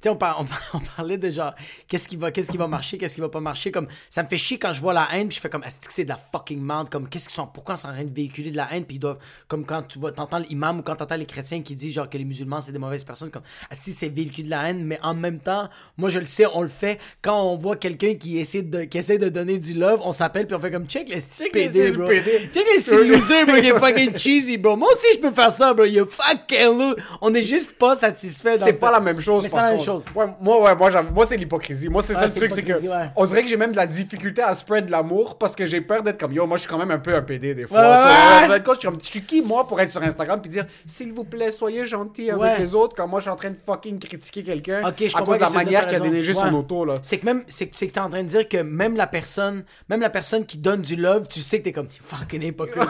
[0.02, 1.54] sais, on, par- on, par- on parlait de genre,
[1.88, 3.72] qu'est-ce qui va, qu'est-ce qui va marcher, qu'est-ce qui va pas marcher.
[3.72, 5.80] Comme, ça me fait chier quand je vois la haine, puis je fais comme, est-ce
[5.88, 8.04] que c'est de la fucking merde, comme, qu'est-ce qu'ils sont, pourquoi ils sont en train
[8.04, 10.82] de véhiculer de la haine, puis ils doivent, comme quand tu vois, t'entends l'imam ou
[10.82, 13.44] quand t'entends les chrétiens qui disent, genre, que les musulmans, c'est des mauvaises personnes, comme,
[13.72, 16.62] si c'est véhiculer de la haine, mais en même temps, moi, je le sais, on
[16.62, 20.02] le fait quand on voit quelqu'un qui essaie de, qui essaie de donner du love,
[20.04, 22.08] on s'appelle, puis on fait comme, check les les PD, six bro.
[22.12, 24.76] Check les losers, bro, qui est fucking cheesy, bro.
[24.76, 25.86] Moi aussi, je peux faire ça, bro.
[25.86, 27.00] You fucking look.
[27.22, 28.58] On est juste pas satisfait.
[28.58, 29.44] C'est pas la même chose.
[29.44, 30.06] C'est pas la même chose.
[30.16, 31.90] Ouais, moi, ouais, moi, moi c'est l'hypocrisie.
[31.90, 32.74] Moi, c'est ça le truc, c'est que
[33.16, 36.04] on dirait que j'ai même de la difficulté à spread l'amour parce que j'ai peur
[36.04, 36.48] d'être comme yo.
[36.48, 38.48] Moi, je suis quand même un peu un PD des fois.
[38.48, 42.32] Je suis qui moi pour être sur Instagram puis dire s'il vous plaît, soyez gentil
[42.32, 45.38] avec les autres quand moi je suis en train de fucking critiquer quelqu'un à cause
[45.38, 47.00] de la manière qu'il a déneigé son auto là.
[47.02, 50.02] C'est que même, c'est que t'es en train de dire que même la personne, même
[50.02, 52.84] la personne qui donne du love, tu sais que t'es comme fucking hypocrite.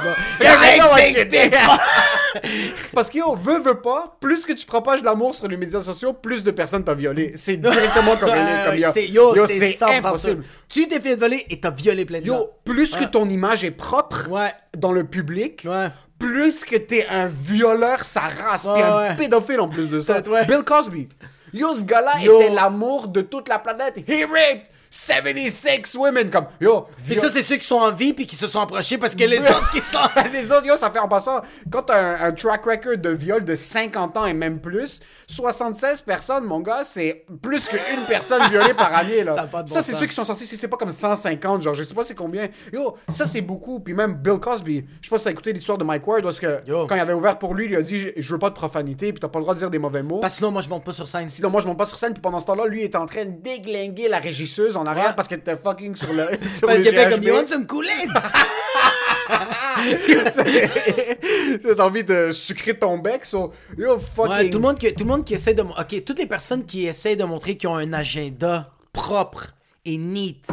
[2.94, 6.44] Parce qu'on veut, veut pas, plus que tu propages l'amour sur les médias sociaux, plus
[6.44, 7.34] de personnes t'ont violé.
[7.36, 10.44] C'est directement comme, Ouais, comme yo, c'est- Yo, yo, c'est 100% impossible.
[10.70, 12.38] Tu t'es fait voler et t'as violé plein de gens.
[12.40, 14.52] Yo, plus que ton image est propre Ouais.
[14.78, 15.90] dans le public, Ouais.
[16.20, 19.16] plus que t'es un violeur, sa race, puis un ouais.
[19.16, 20.22] pédophile en plus de ça.
[20.28, 20.46] Ouais.
[20.46, 21.08] Bill Cosby.
[21.54, 23.98] Yo, ce gars-là était l'amour de toute la planète.
[24.08, 24.64] He raped
[24.96, 26.30] 76 women.
[26.30, 28.98] Comme, yo, viol- ça, c'est ceux qui sont en vie puis qui se sont approchés
[28.98, 30.00] parce que les autres qui sont.
[30.34, 33.44] les autres, yo, ça fait en passant, quand t'as un, un track record de viol
[33.44, 38.74] de 50 ans et même plus, 76 personnes, mon gars, c'est plus qu'une personne violée
[38.74, 39.36] par année, là.
[39.36, 41.94] Ça bon c'est ceux qui sont sortis, si c'est pas comme 150, genre, je sais
[41.94, 42.48] pas c'est combien.
[42.72, 43.80] Yo, ça, c'est beaucoup.
[43.80, 46.40] Puis même Bill Cosby, je sais pas si t'as écouté l'histoire de Mike Ward, parce
[46.40, 46.88] que Yo.
[46.88, 49.20] quand il avait ouvert pour lui, il a dit, je veux pas de profanité, puis
[49.20, 50.20] t'as pas le droit de dire des mauvais mots.
[50.20, 51.30] Parce que sinon, moi, je monte pas sur scène.
[51.30, 53.26] Sinon, moi, je monte pas sur scène, puis pendant ce temps-là, lui, était en train
[53.26, 55.14] de déglinguer la régisseuse en arrière Ouais.
[55.16, 57.26] parce qu'elle était fucking sur le, sur Parce le qu'il fait comme GHB.
[57.28, 58.10] You want some Kool-Aid?
[61.76, 64.32] T'as envie de sucrer ton bec, so, yo, fucking.
[64.32, 65.62] Ouais, tout le monde qui, tout le monde qui essaie de.
[65.62, 69.48] Ok, toutes les personnes qui essaient de montrer qu'ils ont un agenda propre
[69.84, 70.44] et neat.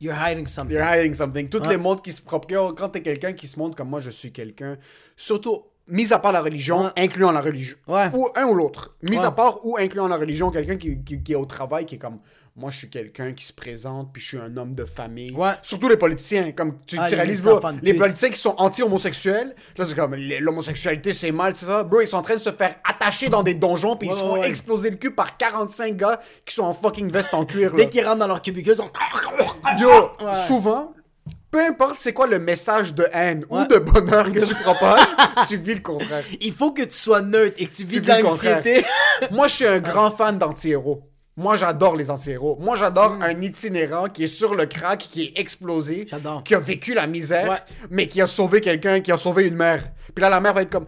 [0.00, 0.76] You're hiding something.
[0.76, 1.48] You're hiding something.
[1.48, 1.70] Tout Ouais.
[1.70, 4.32] les mondes qui se propagent, quand t'es quelqu'un qui se montre comme moi, je suis
[4.32, 4.76] quelqu'un,
[5.16, 6.90] surtout, mis à part la religion, Ouais.
[6.98, 7.76] incluant la religion.
[7.88, 8.08] Ouais.
[8.12, 8.94] Ou un ou l'autre.
[9.02, 9.24] Mis Ouais.
[9.24, 11.98] à part ou incluant la religion, quelqu'un qui, qui, qui est au travail, qui est
[11.98, 12.20] comme,
[12.58, 15.30] moi, je suis quelqu'un qui se présente, puis je suis un homme de famille.
[15.32, 15.52] Ouais.
[15.62, 19.86] Surtout les politiciens, comme tu, Ah, tu réalises, bro, les politiciens qui sont anti-homosexuels, là,
[19.86, 21.84] c'est comme, l'homosexualité, c'est mal, c'est ça.
[21.84, 24.18] Bro, ils sont en train de se faire attacher dans des donjons, puis ils se
[24.18, 27.72] font ouais, exploser le cul par 45 gars qui sont en fucking veste en cuir.
[27.74, 28.90] Dès qu'ils rentrent dans leur cubicule, ils sont.
[29.78, 30.10] Yo,
[30.48, 30.94] souvent,
[31.52, 35.06] peu importe c'est quoi le message de haine ou de bonheur que tu propages,
[35.48, 36.24] tu vis le contraire.
[36.40, 38.84] Il faut que tu sois neutre et que tu vis Tu de l'anxiété.
[39.30, 41.04] Moi, je suis un grand fan d'anti-héros.
[41.38, 42.58] Moi, j'adore les anti-héros.
[42.60, 46.42] Moi, j'adore un itinérant qui est sur le crack, qui est explosé, Mm.
[46.44, 47.56] Qui a vécu la misère, Ouais.
[47.90, 49.82] mais qui a sauvé quelqu'un, qui a sauvé une mère.
[50.14, 50.86] Puis là, la mère va être comme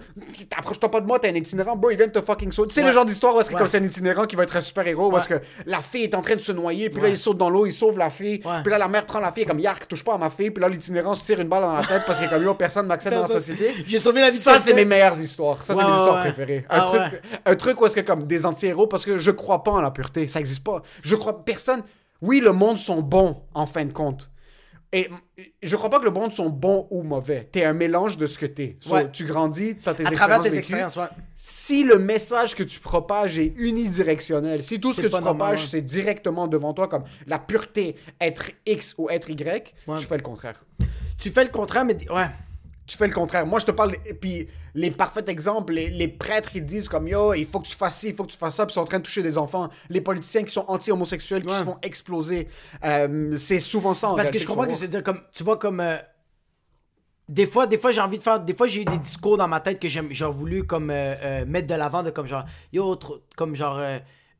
[0.48, 2.68] T'approches-toi pas de moi, t'es un itinérant, bro, il vient de te fucking sauter.
[2.70, 2.88] Tu sais, Ouais.
[2.88, 3.58] le genre d'histoire où est-ce que Ouais.
[3.58, 5.34] comme c'est un itinérant qui va être un super-héros, parce que
[5.66, 7.72] la fille est en train de se noyer, puis là, il saute dans l'eau, il
[7.72, 8.38] sauve la fille.
[8.38, 10.60] Puis là, la mère prend la fille, comme Yark, touche pas à ma fille, puis
[10.60, 12.86] là, l'itinérant se tire une balle dans la tête parce qu'il est comme yo, personne
[12.86, 13.72] m'accepte dans la société.
[13.86, 15.62] J'ai sauvé la vie Ça, c'est mes meilleures histoires.
[15.62, 16.64] Ça, c'est mes histoires préférées.
[16.68, 19.62] Un, Ah, truc, un truc où est-ce que, comme, des anti-héros, parce que je crois
[19.62, 20.26] pas en la pureté.
[20.28, 20.82] Ça existe pas.
[21.02, 21.82] Je crois, personne.
[22.22, 24.30] Oui, le monde sont bons, en fin de compte.
[24.92, 25.08] Et
[25.62, 27.48] je crois pas que le monde sont bons ou mauvais.
[27.52, 28.74] T'es un mélange de ce que t'es.
[28.80, 29.08] So, Ouais.
[29.12, 30.16] Tu grandis, t'as tes À expériences.
[30.16, 31.06] travers tes expériences, ouais.
[31.36, 35.60] Si le message que tu propages est unidirectionnel, si tout ce que tu normal, propages,
[35.62, 35.68] ouais.
[35.70, 40.22] c'est directement devant toi, comme la pureté, être X ou être Y, tu fais le
[40.22, 40.60] contraire
[41.18, 41.96] Tu fais le contraire, mais.
[42.10, 42.26] Ouais.
[42.86, 43.46] tu fais le contraire.
[43.46, 43.94] Moi, je te parle.
[44.04, 47.66] Et puis, les parfaits exemples, les, les prêtres, ils disent comme yo, il faut que
[47.68, 49.04] tu fasses ci, il faut que tu fasses ça, puis ils sont en train de
[49.04, 49.68] toucher des enfants.
[49.88, 52.48] Les politiciens qui sont anti-homosexuels, qui se font exploser.
[52.84, 54.10] Euh, c'est souvent ça.
[54.10, 55.20] en Parce que je comprends que vas c'est dire comme.
[55.32, 55.80] Tu vois, comme.
[55.80, 55.96] euh,
[57.28, 58.40] des fois, des fois j'ai envie de faire.
[58.40, 61.68] Des fois, j'ai eu des discours dans ma tête que j'ai voulu comme euh, mettre
[61.68, 62.44] de l'avant de comme genre.
[62.72, 63.78] Yo, trop- comme genre.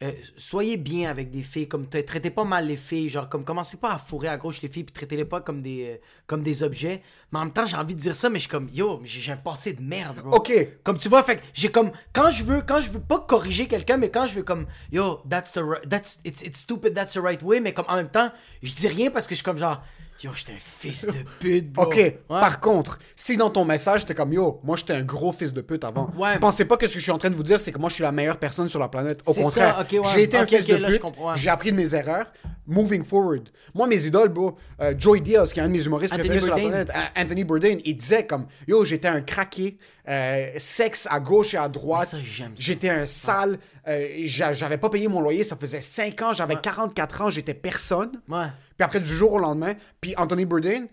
[0.03, 3.45] Euh, soyez bien avec des filles, comme tra- traitez pas mal les filles, genre comme
[3.45, 5.97] commencez pas à fourrer à gauche les filles puis traitez-les pas comme des euh,
[6.27, 7.03] comme des objets.
[7.33, 9.31] Mais en même temps, j'ai envie de dire ça mais je suis comme yo, j'ai
[9.33, 10.37] un passé de merde, bro.
[10.37, 10.53] Ok.
[10.85, 13.69] Comme tu vois, fait que j'ai comme quand je veux quand je veux pas corriger
[13.69, 17.21] quelqu'un mais quand je veux comme yo, that's the that's it's, it's stupid, that's the
[17.21, 18.31] right way mais comme en même temps,
[18.63, 19.83] je dis rien parce que je suis comme genre
[20.23, 21.85] yo, j'étais un fils de pute, bro.
[21.87, 22.19] Ok, Ouais.
[22.29, 25.61] par contre, si dans ton message, t'es comme yo, moi j'étais un gros fils de
[25.61, 26.11] pute avant.
[26.17, 26.39] Ouais.
[26.39, 27.89] Pensez pas que ce que je suis en train de vous dire, c'est que moi
[27.89, 29.21] je suis la meilleure personne sur la planète.
[29.27, 30.11] Au C'est contraire, ça, ok, ouais.
[30.15, 31.03] j'ai été un Ok, fils de là, pute,
[31.37, 32.27] j'ai appris de mes erreurs.
[32.67, 33.49] Moving forward.
[33.75, 36.47] Moi, mes idoles, bro, euh, Joey Diaz, qui est un de mes humoristes Anthony préférés
[36.47, 36.85] sur la Bourdain.
[36.85, 39.77] planète, Anthony Bourdain, il disait comme yo, j'étais un craqué,
[40.09, 42.11] euh, sexe à gauche et à droite.
[42.11, 42.63] Ça, j'aime ça.
[42.63, 43.59] J'étais un sale,
[43.89, 47.55] euh, j'a- j'avais pas payé mon loyer, ça faisait 5 ans, j'avais 44 ans, j'étais
[47.55, 48.13] personne.
[48.29, 48.47] Ouais.
[48.81, 50.87] Puis après, du jour au lendemain, puis Anthony Bourdain,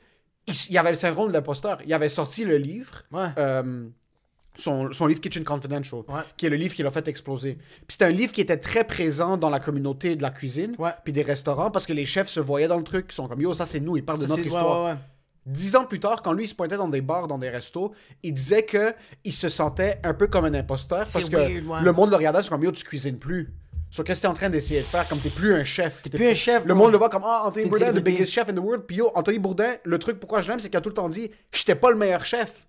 [0.46, 1.78] il, il avait le syndrome de l'imposteur.
[1.86, 3.30] Il avait sorti le livre, Ouais.
[3.40, 3.86] euh,
[4.58, 6.20] son, son livre Kitchen Confidential, Ouais.
[6.36, 7.54] qui est le livre qui l'a fait exploser.
[7.56, 10.92] Puis c'était un livre qui était très présent dans la communauté de la cuisine, Ouais.
[11.06, 13.40] puis des restaurants, parce que les chefs se voyaient dans le truc, ils sont comme
[13.40, 14.86] yo, ça c'est nous, ils parlent de notre histoire.
[14.92, 14.96] ouais.
[15.46, 17.94] Dix ans plus tard, quand lui il se pointait dans des bars, dans des restos,
[18.22, 21.92] il disait que il se sentait un peu comme un imposteur parce que weird, le
[21.94, 23.54] monde le regardait, c'est comme yo, tu cuisines plus.
[23.90, 26.02] Sur qu'est-ce que t'es en train d'essayer de faire, comme t'es plus un chef.
[26.04, 26.84] T'es plus un chef, Le bro.
[26.84, 28.12] monde le voit comme ah Anthony T'es Bourdain, the célébrité.
[28.18, 28.84] biggest chef in the world.
[28.86, 31.10] Puis yo, Anthony Bourdain, le truc pourquoi je l'aime, c'est qu'il a tout le temps
[31.10, 32.66] dit, j'étais pas le meilleur chef,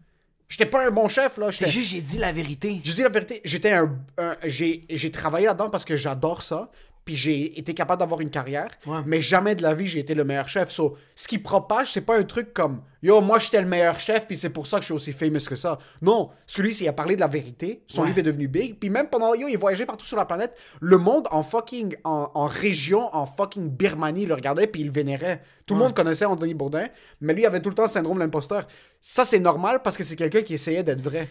[0.51, 1.49] J'étais pas un bon chef, là.
[1.53, 2.81] C'est J'étais- juste, j'ai dit la vérité.
[2.83, 6.71] Je dis la vérité, j'étais un, un- j'ai, j'ai travaillé là-dedans parce que j'adore ça,
[7.09, 8.99] puis j'ai été capable d'avoir une carrière, Ouais.
[9.07, 10.69] mais jamais de la vie j'ai été le meilleur chef.
[10.69, 14.27] So, ce qui propage, c'est pas un truc comme yo, moi j'étais le meilleur chef,
[14.27, 15.79] puis c'est pour ça que je suis aussi famous que ça.
[16.03, 18.09] Non, celui il a parlé de la vérité, son Ouais.
[18.09, 20.99] livre est devenu big, puis même pendant yo, il voyageait partout sur la planète, le
[20.99, 25.41] monde en fucking en, en région, en fucking Birmanie le regardait puis il le vénérait.
[25.65, 26.89] Tout le monde connaissait Anthony Bourdain,
[27.23, 28.67] mais lui avait tout le temps le syndrome de l'imposteur.
[29.01, 31.27] Ça c'est normal parce que c'est quelqu'un qui essayait d'être vrai.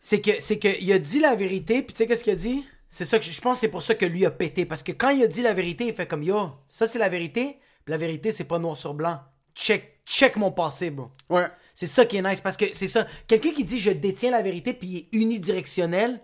[0.00, 2.36] C'est que c'est que il a dit la vérité, puis tu sais qu'est-ce qu'il a
[2.36, 2.64] dit?
[2.90, 5.10] C'est ça que je pense c'est pour ça que lui a pété parce que quand
[5.10, 7.98] il a dit la vérité, il fait comme yo, ça c'est la vérité, puis la
[7.98, 9.20] vérité c'est pas noir sur blanc.
[9.54, 11.10] Check check mon passé, bro.
[11.28, 11.46] Ouais.
[11.74, 14.42] C'est ça qui est nice parce que c'est ça, quelqu'un qui dit je détiens la
[14.42, 16.20] vérité puis il est unidirectionnel,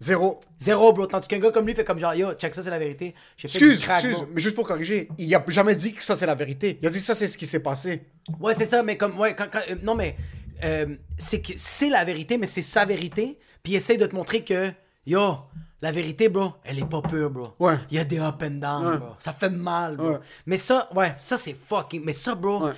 [0.00, 0.38] Zéro.
[0.60, 2.78] zéro bro, tandis qu'un gars comme lui fait comme genre yo, check ça c'est la
[2.78, 3.14] vérité.
[3.36, 4.28] J'ai fait Excuse, crack, excuse, bro.
[4.34, 6.78] mais juste pour corriger, il a jamais dit que ça c'est la vérité.
[6.82, 8.02] Il a dit ça c'est ce qui s'est passé.
[8.40, 10.16] Ouais, c'est ça, mais comme ouais, quand, quand- euh, non mais
[10.64, 14.14] euh, c'est que c'est la vérité, mais c'est sa vérité, puis il essaye de te
[14.14, 14.72] montrer que
[15.06, 15.36] yo,
[15.80, 17.48] la vérité, bro, elle est pas pure, bro.
[17.58, 17.76] Ouais.
[17.90, 18.96] Il y a des up and down, Ouais.
[18.98, 19.10] bro.
[19.18, 20.10] Ça fait mal, bro.
[20.12, 20.18] Ouais.
[20.46, 22.02] Mais ça, ouais, ça c'est fucking.
[22.04, 22.72] Mais ça, bro, Ouais.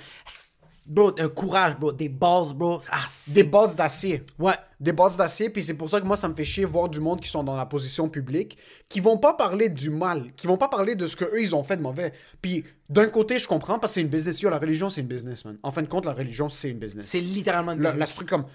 [0.85, 2.79] bro, un courage, bro, des bases, bro.
[2.91, 4.23] Ah, Des bases d'acier.
[4.37, 4.55] Ouais.
[4.79, 6.99] Des bases d'acier, puis c'est pour ça que moi ça me fait chier voir du
[6.99, 8.57] monde qui sont dans la position publique,
[8.89, 11.55] qui vont pas parler du mal, qui vont pas parler de ce que eux ils
[11.55, 12.13] ont fait de mauvais.
[12.41, 14.41] Puis d'un côté je comprends parce que c'est une business.
[14.41, 15.57] Yo, la religion c'est une business, man.
[15.61, 17.05] En fin de compte, la religion c'est une business.
[17.05, 18.09] C'est littéralement une La, business.
[18.09, 18.45] la truc comme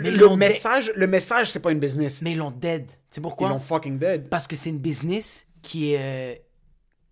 [0.00, 2.22] Mais ils le message, le message c'est pas une business.
[2.22, 2.86] Mais ils l'ont dead.
[2.86, 3.48] Tu sais Ils pourquoi?
[3.48, 4.28] l'ont fucking dead.
[4.28, 5.98] Parce que c'est une business qui est.
[6.00, 6.34] euh,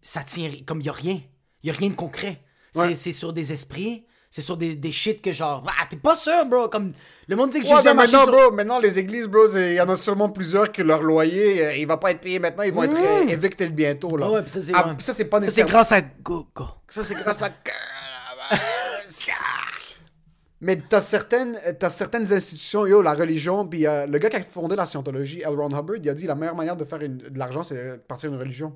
[0.00, 0.50] ça tient.
[0.66, 1.20] Comme il y a rien.
[1.62, 2.40] Il y a rien de concret.
[2.74, 2.94] C'est- Ouais.
[2.94, 4.06] C'est sur des esprits.
[4.30, 5.62] C'est sur des, des shit que genre.
[5.68, 6.66] Ah, t'es pas sûr, bro.
[6.68, 6.92] Comme.
[7.28, 8.46] Le monde dit que Ouais, Jésus mais a marché maintenant, sur.
[8.46, 11.76] bro, maintenant, les églises, bro, il y en a sûrement plusieurs que leur loyer, euh,
[11.76, 14.26] il va pas être payé maintenant, ils vont être euh, evicted bientôt, là.
[14.28, 14.94] Ah ouais, ça, c'est- Ah, ouais.
[14.94, 16.66] puis ça, c'est pas Ça, c'est grâce à Gogo.
[16.88, 17.50] Ça, c'est grâce à...
[20.62, 24.42] Mais t'as certaines, t'as certaines institutions, yo, la religion, puis euh, le gars qui a
[24.42, 25.48] fondé la scientologie, L.
[25.58, 27.96] Ron Hubbard, il a dit la meilleure manière de faire une- de l'argent, c'est de
[27.96, 28.72] partir d'une religion.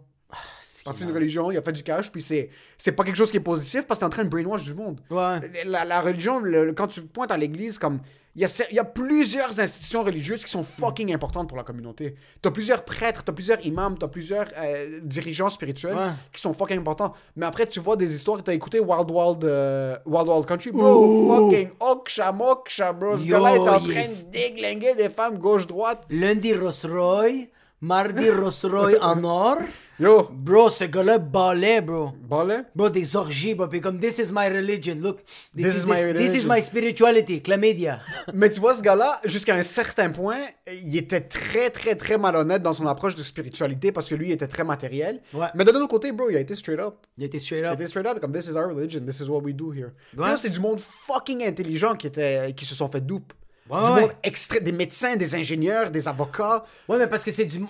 [0.84, 3.36] Partir d'une religion, il a fait du cash, puis c'est, c'est pas quelque chose qui
[3.38, 5.00] est positif parce que t'es en train de brainwash du monde.
[5.10, 5.38] Ouais.
[5.64, 8.00] La, la religion, le- quand tu pointes à l'église, comme
[8.36, 11.56] il y, a, cer- il y a plusieurs institutions religieuses qui sont fucking importantes pour
[11.56, 12.14] la communauté.
[12.42, 16.10] T'as plusieurs prêtres, t'as plusieurs imams, t'as plusieurs euh, dirigeants spirituels Ouais.
[16.32, 17.14] qui sont fucking importants.
[17.34, 21.48] Mais après, tu vois des histoires, t'as écouté Wild Wild, euh, Wild Wild Country, bro,
[21.50, 23.16] fucking oksha moksha, bro.
[23.16, 26.04] Ce gars-là est en train de déglinguer des femmes gauche-droite.
[26.10, 27.48] Lundi, Ross-Roy.
[27.86, 29.58] Mardi, Ross-Roy en or.
[29.98, 32.10] Yo, Bro, ce gars-là balait, bro.
[32.28, 32.64] balai.
[32.74, 33.66] Bro, des orgies, bro.
[33.66, 34.96] Puis comme, this is my religion.
[35.00, 35.20] Look.
[35.56, 37.40] This, This is, my this, this is my spirituality.
[37.40, 38.00] Chlamydia.
[38.34, 40.40] Mais tu vois, ce gars-là, jusqu'à un certain point,
[40.84, 44.32] il était très, très, très malhonnête dans son approche de spiritualité parce que lui, il
[44.32, 45.22] était très matériel.
[45.32, 45.46] Ouais.
[45.54, 46.96] Mais de l'autre côté, bro, il a été straight up.
[47.16, 47.80] Il était straight Il a up.
[47.80, 49.92] été straight up, comme this is our religion, this is what we do here.
[50.12, 50.28] Puis Ouais.
[50.28, 53.32] là, c'est du monde fucking intelligent qui, était, qui se sont fait dupe.
[53.68, 54.00] Ouais, du ouais.
[54.02, 56.64] monde extrait, des médecins, des ingénieurs, des avocats.
[56.88, 57.60] Ouais, mais parce que c'est du.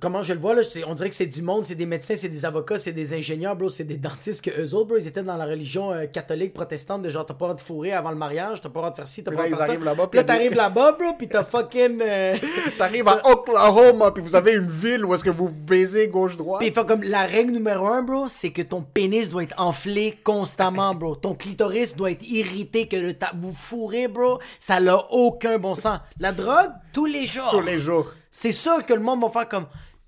[0.00, 2.28] Comment je le vois, là, on dirait que c'est du monde, c'est des médecins, c'est
[2.28, 5.22] des avocats, c'est des ingénieurs, bro, c'est des dentistes que eux autres, bro, ils étaient
[5.22, 8.10] dans la religion euh, catholique, protestante, de genre, t'as pas le droit de fourrer avant
[8.10, 9.66] le mariage, t'as pas le droit de faire ci, t'as Puis pas le là, droit
[9.66, 9.84] de faire ça.
[9.84, 12.00] là-bas, Puis là, puis a t'arrives là-bas, bro, pis t'as fucking.
[12.00, 12.36] euh,
[12.78, 16.60] T'arrives à Oklahoma, puis vous avez une ville où est-ce que vous baisez gauche-droite.
[16.62, 20.94] Puis comme la règle numéro un, bro, c'est que ton pénis doit être enflé constamment,
[20.94, 21.16] bro.
[21.16, 24.38] Ton clitoris doit être irrité, que le ta- vous fourrez, bro.
[24.58, 24.96] Ça n'a
[25.26, 26.00] aucun bon sens.
[26.18, 27.50] La drogue, tous les jours.
[27.50, 28.12] Tous les jours.
[28.30, 29.66] C'est sûr que le monde va faire comme.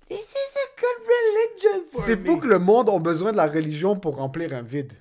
[0.09, 2.25] This is a good religion for C'est me.
[2.25, 4.93] fou que le monde a besoin de la religion pour remplir un vide.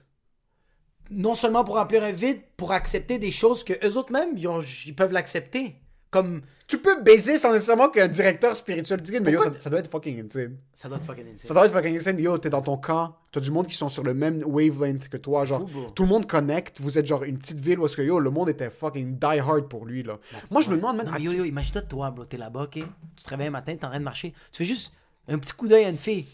[1.11, 4.47] Non seulement pour remplir un vide, pour accepter des choses que eux autres même, ils,
[4.49, 5.77] ont- ils peuvent l'accepter.
[6.11, 6.43] Comme.
[6.67, 9.91] Tu peux baiser sans nécessairement qu'un directeur spirituel dise, mais yo, ça, ça doit être
[9.91, 10.59] fucking insane.
[10.75, 11.55] Ça doit être fucking Ça insane.
[11.55, 12.19] doit être fucking insane.
[12.19, 15.17] Yo, t'es dans ton camp, t'as du monde qui sont sur le même wavelength que
[15.17, 15.47] toi.
[15.47, 16.83] Genre, fou, tout le monde connecte.
[16.83, 19.39] Vous êtes genre une petite ville où est-ce que yo, le monde était fucking die
[19.39, 20.19] hard pour lui, là.
[20.51, 22.73] Moi, je me demande, mais yo, yo, imagine-toi, toi, bro, t'es là-bas, ok?
[23.17, 24.35] Tu te réveilles un matin, t'es en train de marcher.
[24.53, 24.93] Tu fais juste
[25.27, 26.25] un petit coup d'œil à une fille.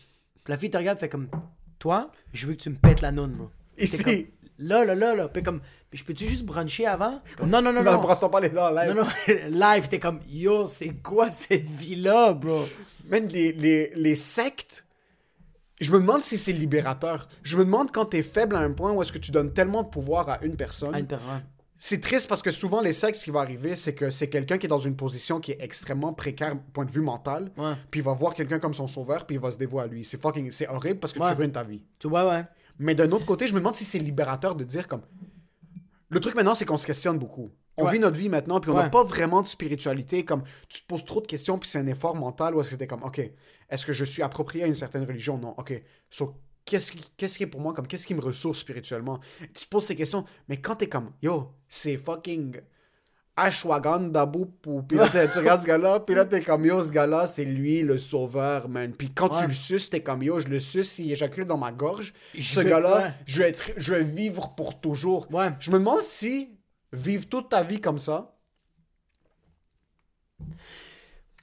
[0.43, 1.29] Puis la fille te regarde, fait comme,
[1.79, 3.51] toi, je veux que tu me pètes la noune, bro.
[3.79, 4.03] Ici.
[4.03, 4.14] comme,
[4.59, 5.29] là, là, là, là.
[5.29, 5.61] Puis comme,
[5.95, 7.20] je peux-tu juste bruncher avant?
[7.40, 8.03] Non, non, non, non, non.
[8.03, 8.95] brasse-toi pas les dents, live.
[8.95, 9.09] Non, non,
[9.51, 12.64] live, t'es comme, yo, c'est quoi cette vie-là, bro?
[13.09, 14.84] Man, les, les, les sectes,
[15.80, 17.28] je me demande si c'est libérateur.
[17.42, 19.82] Je me demande quand t'es faible à un point où est-ce que tu donnes tellement
[19.82, 20.95] de pouvoir à une personne.
[20.97, 21.42] Une personne.
[21.76, 24.57] C'est triste parce que souvent, les sectes, ce qui va arriver, c'est que c'est quelqu'un
[24.57, 27.51] qui est dans une position qui est extrêmement précaire, point de vue mental.
[27.59, 27.74] Ouais.
[27.90, 30.05] Puis il va voir quelqu'un comme son sauveur, puis il va se dévouer à lui.
[30.05, 30.51] C'est fucking...
[30.51, 31.30] C'est horrible parce que Ouais.
[31.32, 31.82] tu ruines ta vie.
[31.99, 32.45] Tu vois, ouais.
[32.78, 35.03] Mais d'un autre côté, je me demande si c'est libérateur de dire comme.
[36.15, 37.51] Le truc maintenant, c'est qu'on se questionne beaucoup.
[37.77, 37.93] On Ouais.
[37.95, 38.91] vit notre vie maintenant, puis on n'a Ouais.
[38.91, 40.25] pas vraiment de spiritualité.
[40.25, 42.77] Comme tu te poses trop de questions, puis c'est un effort mental, ou est-ce que
[42.77, 43.19] tu es comme, OK,
[43.69, 45.39] est-ce que je suis approprié à une certaine religion?
[45.39, 45.83] Non, OK.
[46.11, 46.35] So,
[46.65, 49.19] qu'est-ce qui, qu'est-ce qui est pour moi, comme, qu'est-ce qui me ressource spirituellement?
[49.41, 52.61] Tu te poses ces questions, mais quand tu es comme, yo, c'est fucking
[53.37, 54.82] ashwagandha boupou.
[54.82, 57.82] Puis là, tu regardes ce gars-là, puis là, t'es comme yo, ce gars-là, c'est lui
[57.82, 58.93] le sauveur, man.
[58.93, 59.41] Puis quand Ouais.
[59.41, 62.14] tu le suces, t'es comme yo, je le suce, il éjacule dans ma gorge.
[62.35, 63.12] Je ce gars-là, ouais.
[63.26, 65.26] je, vais être, je vais vivre pour toujours.
[65.32, 65.51] Ouais.
[65.61, 66.51] Je me demande si
[66.93, 68.30] vivre toute ta vie comme ça.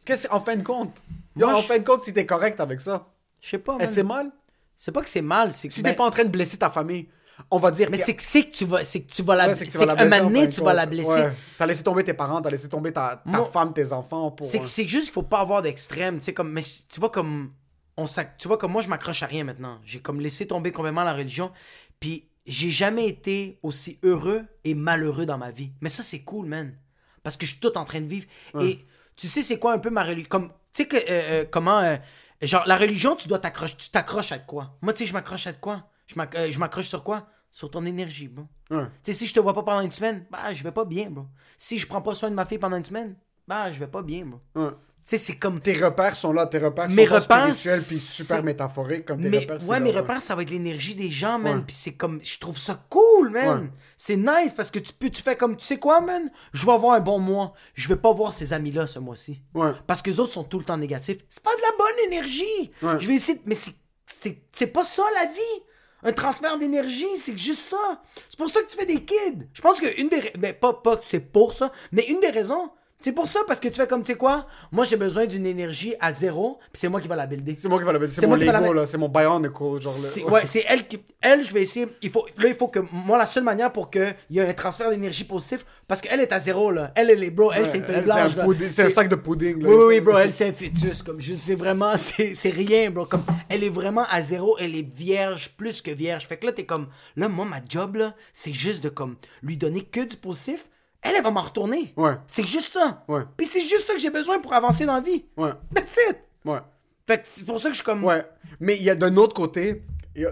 [0.05, 1.01] Qu'est-ce en fin de compte?
[1.35, 3.07] Yo, Moi, en fin de compte, si t'es correct avec ça,
[3.39, 3.81] Je sais pas, man.
[3.81, 4.31] que c'est mal?
[4.75, 5.73] C'est pas que c'est mal, c'est que.
[5.73, 7.07] Si ben, t'es pas en train de blesser ta famille,
[7.49, 9.35] on va dire Mais que- c'est que, c'est que tu vas, c'est que tu vas
[9.35, 11.09] la, Ouais, c'est que tu vas la blesser fin donné, tu vas la blesser.
[11.09, 11.33] Ouais.
[11.57, 14.45] T'as laissé tomber tes parents, t'as laissé tomber ta, ta Moi- femme, tes enfants pour.
[14.45, 17.51] C'est c'est juste qu'il faut pas avoir d'extrême, tu sais comme mais tu vois comme
[17.97, 18.05] on
[18.37, 19.79] tu vois comme moi je m'accroche à rien maintenant.
[19.85, 21.51] J'ai comme laissé tomber complètement la religion
[21.99, 25.71] puis j'ai jamais été aussi heureux et malheureux dans ma vie.
[25.81, 26.75] Mais ça c'est cool man
[27.23, 28.25] parce que je suis tout en train de vivre
[28.59, 28.79] et
[29.15, 31.79] tu sais c'est quoi un peu ma religion comme tu sais que euh, euh, comment
[31.79, 31.97] euh,
[32.41, 34.77] genre la religion tu dois t'accrocher tu t'accroches à quoi?
[34.81, 35.87] Moi tu sais je m'accroche à quoi?
[36.15, 37.27] Je euh, je m'accroche sur quoi?
[37.51, 38.47] Sur ton énergie, bon.
[38.69, 38.85] Ouais.
[39.03, 41.09] Tu sais, si je te vois pas pendant une semaine, bah, je vais pas bien,
[41.09, 41.25] bro.
[41.57, 43.15] Si je prends pas soin de ma fille pendant une semaine,
[43.47, 44.39] bah, je vais pas bien, bro.
[44.55, 44.69] Ouais.
[45.03, 45.59] Tu sais, c'est comme.
[45.59, 49.29] Tes repères sont là, tes repères Mes sont repères, spirituels puis super métaphoriques comme tes
[49.29, 49.67] Mais, repères.
[49.67, 51.57] ouais, là, mes repères, ça va être l'énergie des gens, man.
[51.57, 51.63] Ouais.
[51.65, 52.19] Puis c'est comme.
[52.23, 53.63] Je trouve ça cool, man.
[53.63, 53.69] Ouais.
[53.97, 55.09] C'est nice parce que tu peux.
[55.09, 55.57] Tu fais comme.
[55.57, 56.31] Tu sais quoi, man?
[56.53, 57.53] Je vais avoir un bon mois.
[57.73, 59.41] Je vais pas voir ces amis-là ce mois-ci.
[59.55, 59.71] Ouais.
[59.87, 61.17] Parce que les autres sont tout le temps négatifs.
[61.31, 62.71] C'est pas de la bonne énergie.
[62.83, 62.99] Ouais.
[62.99, 63.39] Je vais essayer.
[63.39, 65.63] de- Mais c'est- c'est c'est pas ça la vie.
[66.03, 68.01] Un transfert d'énergie, c'est juste ça.
[68.29, 69.47] C'est pour ça que tu fais des kids.
[69.53, 70.31] Je pense que une des.
[70.37, 72.71] Ben, pas, pas que c'est pour ça, mais une des raisons.
[73.03, 74.45] C'est pour ça, parce que tu fais comme, tu sais quoi?
[74.71, 77.55] Moi, j'ai besoin d'une énergie à zéro, puis c'est moi qui va la builder.
[77.57, 78.13] C'est moi qui vais la mettre.
[78.13, 78.73] C'est mon la Lego, mettre.
[78.73, 78.85] là.
[78.85, 79.91] C'est mon Bionicle, genre.
[79.93, 80.99] C'est- le- ouais, c'est elle qui.
[81.21, 81.87] Elle, je vais essayer.
[82.01, 82.79] Il faut, là, il faut que.
[82.91, 86.31] Moi, la seule manière pour qu'il y ait un transfert d'énergie positif, parce qu'elle est
[86.31, 86.91] à zéro, là.
[86.95, 87.51] Elle, elle est bro.
[87.51, 88.45] Elle, Ouais, c'est une elle, blanche, là.
[88.69, 89.69] C'est un sac de pudding, là.
[89.69, 93.05] Oui, oui, bro, elle c'est un fœtus, comme je sais vraiment, c'est c'est rien, bro,
[93.05, 96.51] comme elle est vraiment à zéro, elle est vierge, plus que vierge, fait que là
[96.51, 100.15] t'es comme, là moi ma job là, c'est juste de comme lui donner que du
[100.17, 100.65] positif,
[101.03, 102.13] elle elle va m'en retourner, Ouais.
[102.27, 103.21] c'est juste ça, Ouais.
[103.37, 105.51] puis c'est juste ça que j'ai besoin pour avancer dans la vie, Ouais.
[105.73, 106.59] that's it, Ouais.
[107.07, 108.23] fait que c'est pour ça que je suis comme, Ouais.
[108.59, 109.83] Mais il y a d'un autre côté.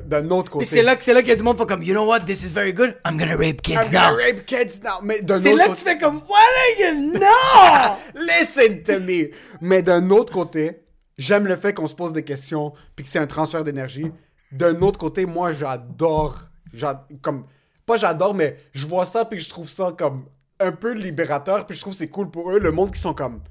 [0.05, 0.65] D'un autre côté.
[0.65, 2.05] puis c'est là que c'est là qu'il y a du monde qui comme, you know
[2.05, 4.99] what, this is very good, I'm gonna rape kids I'm gonna now, rape kids now.
[5.01, 5.79] Mais d'un c'est autre là que côté.
[5.83, 9.31] tu fais comme, what are you, no, Listen to me.
[9.61, 10.81] Mais d'un autre côté,
[11.17, 14.11] j'aime le fait qu'on se pose des questions puis que c'est un transfert d'énergie.
[14.51, 16.39] D'un autre côté, moi, j'adore.
[16.73, 17.45] j'a- Comme,
[17.85, 20.25] pas j'adore, mais je vois ça puis je trouve ça comme
[20.59, 23.13] un peu libérateur puis je trouve que c'est cool pour eux, le monde qui sont
[23.13, 23.41] comme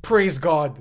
[0.00, 0.72] Praise God.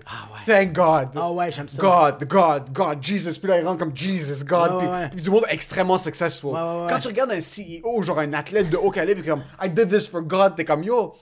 [0.46, 1.10] Thank God.
[1.16, 1.82] Ah ouais, j'aime ça.
[1.82, 3.40] God, God, God, Jesus.
[3.40, 4.74] Puis là, ils rentrent comme Jesus, God.
[4.74, 5.10] Ouais, puis, ouais, ouais.
[5.10, 6.52] puis du monde extrêmement successful.
[6.54, 10.08] Quand tu regardes un CEO, genre un athlète de haut calibre, comme I did this
[10.08, 11.16] for God, t'es comme yo.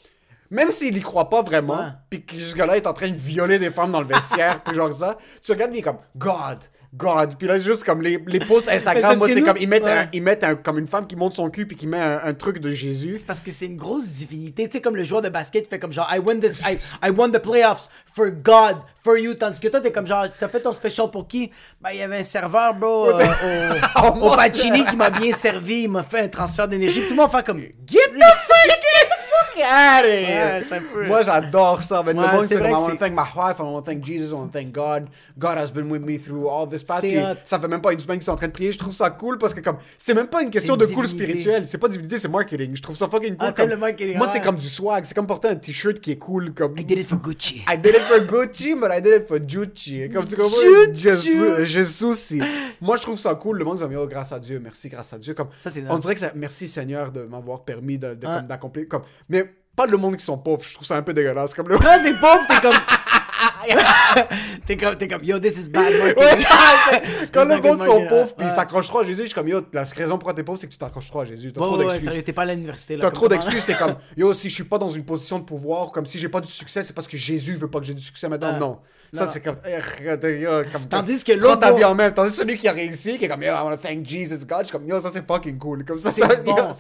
[0.52, 3.58] Même s'il y croit pas vraiment, puis que ce gars-là est en train de violer
[3.58, 6.60] des femmes dans le vestiaire, puis genre ça, tu regardes, il est comme God,
[6.98, 7.36] God.
[7.38, 9.92] Puis là, juste comme les, les posts Instagram, moi, c'est nous- comme ils mettent, ouais.
[9.92, 12.20] un, ils mettent un- comme une femme qui monte son cul, puis qui met un,
[12.24, 13.20] un truc de Jésus.
[13.26, 14.66] parce que c'est une grosse divinité.
[14.68, 17.10] Tu sais, comme le joueur de basket fait comme genre, I won, this, I, I
[17.10, 19.34] won the playoffs for God, for you.
[19.36, 21.52] Tandis que toi, t'es comme genre, t'as fait ton special pour qui?
[21.82, 25.84] Ben, il y avait un serveur, bro, euh, au, au Pacini qui m'a bien servi.
[25.84, 27.02] Il m'a fait un transfert d'énergie.
[27.04, 27.70] Tout le monde fait comme, Get
[28.18, 30.56] the fuck, get the fuck out of here.
[30.60, 31.06] Ouais, ça peut.
[31.08, 32.02] Moi, j'adore ça.
[32.06, 33.92] Mais Ouais, le monde, c'est comme, I want to thank my wife, I want to
[33.92, 35.08] thank Jesus, I want to thank God.
[35.38, 37.04] God has been with me through all this path.
[37.46, 38.72] Ça fait même pas une semaine qu'ils sont en train de prier.
[38.72, 41.08] Je trouve ça cool parce que comme, c'est même pas une question une de cool
[41.08, 41.68] spirituel.
[41.68, 42.76] C'est pas divinité, c'est marketing.
[42.76, 43.48] Je trouve ça fucking cool.
[43.50, 44.34] Ah, t'aimes comme- le marketing, Moi, ouais.
[44.34, 45.04] c'est comme du swag.
[45.06, 46.54] C'est comme porter un t-shirt qui est cool.
[46.54, 46.78] Comme...
[46.80, 47.64] I did it for Gucci.
[47.70, 50.10] I did it for Gucci, but I did it for Gucci.
[50.12, 50.56] Comme tu comprends?
[51.66, 52.42] Jesus aussi.
[52.82, 53.58] Moi, je trouve ça cool.
[53.58, 55.34] Le monde dit, oh, grâce à Dieu, merci, grâce à Dieu.
[55.34, 58.36] Comme, Ça, c'est on dirait que ça, merci Seigneur de m'avoir permis de, de- Ouais.
[58.38, 58.88] comme, d'accomplir.
[58.90, 59.44] Comme, mais
[59.76, 60.64] pas le monde qui sont pauvres.
[60.66, 61.54] Je trouve ça un peu dégueulasse.
[61.54, 61.78] Comme le...
[61.78, 62.76] Quand c'est pauvre, t'es comme.
[64.66, 66.46] T'es comme, t'es comme, yo, this is bad marketing.
[67.32, 69.62] Quand le monde sont pauvres puis ils s'accrochent trop à Jésus, je suis comme yo,
[69.74, 71.52] la raison pourquoi t'es pauvre, c'est que tu t'accroches trop à Jésus.
[71.54, 72.24] T'as trop d'excuses.
[72.24, 72.98] t'es pas à l'université.
[73.00, 75.92] T'as trop d'excuses, t'es comme yo, si je suis pas dans une position de pouvoir,
[75.92, 78.04] comme si j'ai pas du succès, c'est parce que Jésus veut pas que j'ai du
[78.04, 78.52] succès maintenant.
[78.54, 78.60] Ah.
[78.60, 78.80] non.
[79.14, 79.80] Ça, c'est comme, eh,
[80.72, 82.12] comme- Tandis que l'autre, ta vie en main.
[82.12, 84.46] Tandis que celui qui a réussi, qui est comme yo, I want to thank Jesus
[84.46, 85.86] God, je suis comme yo, ça c'est fucking cool.
[85.86, 86.22] Comme ça, C'est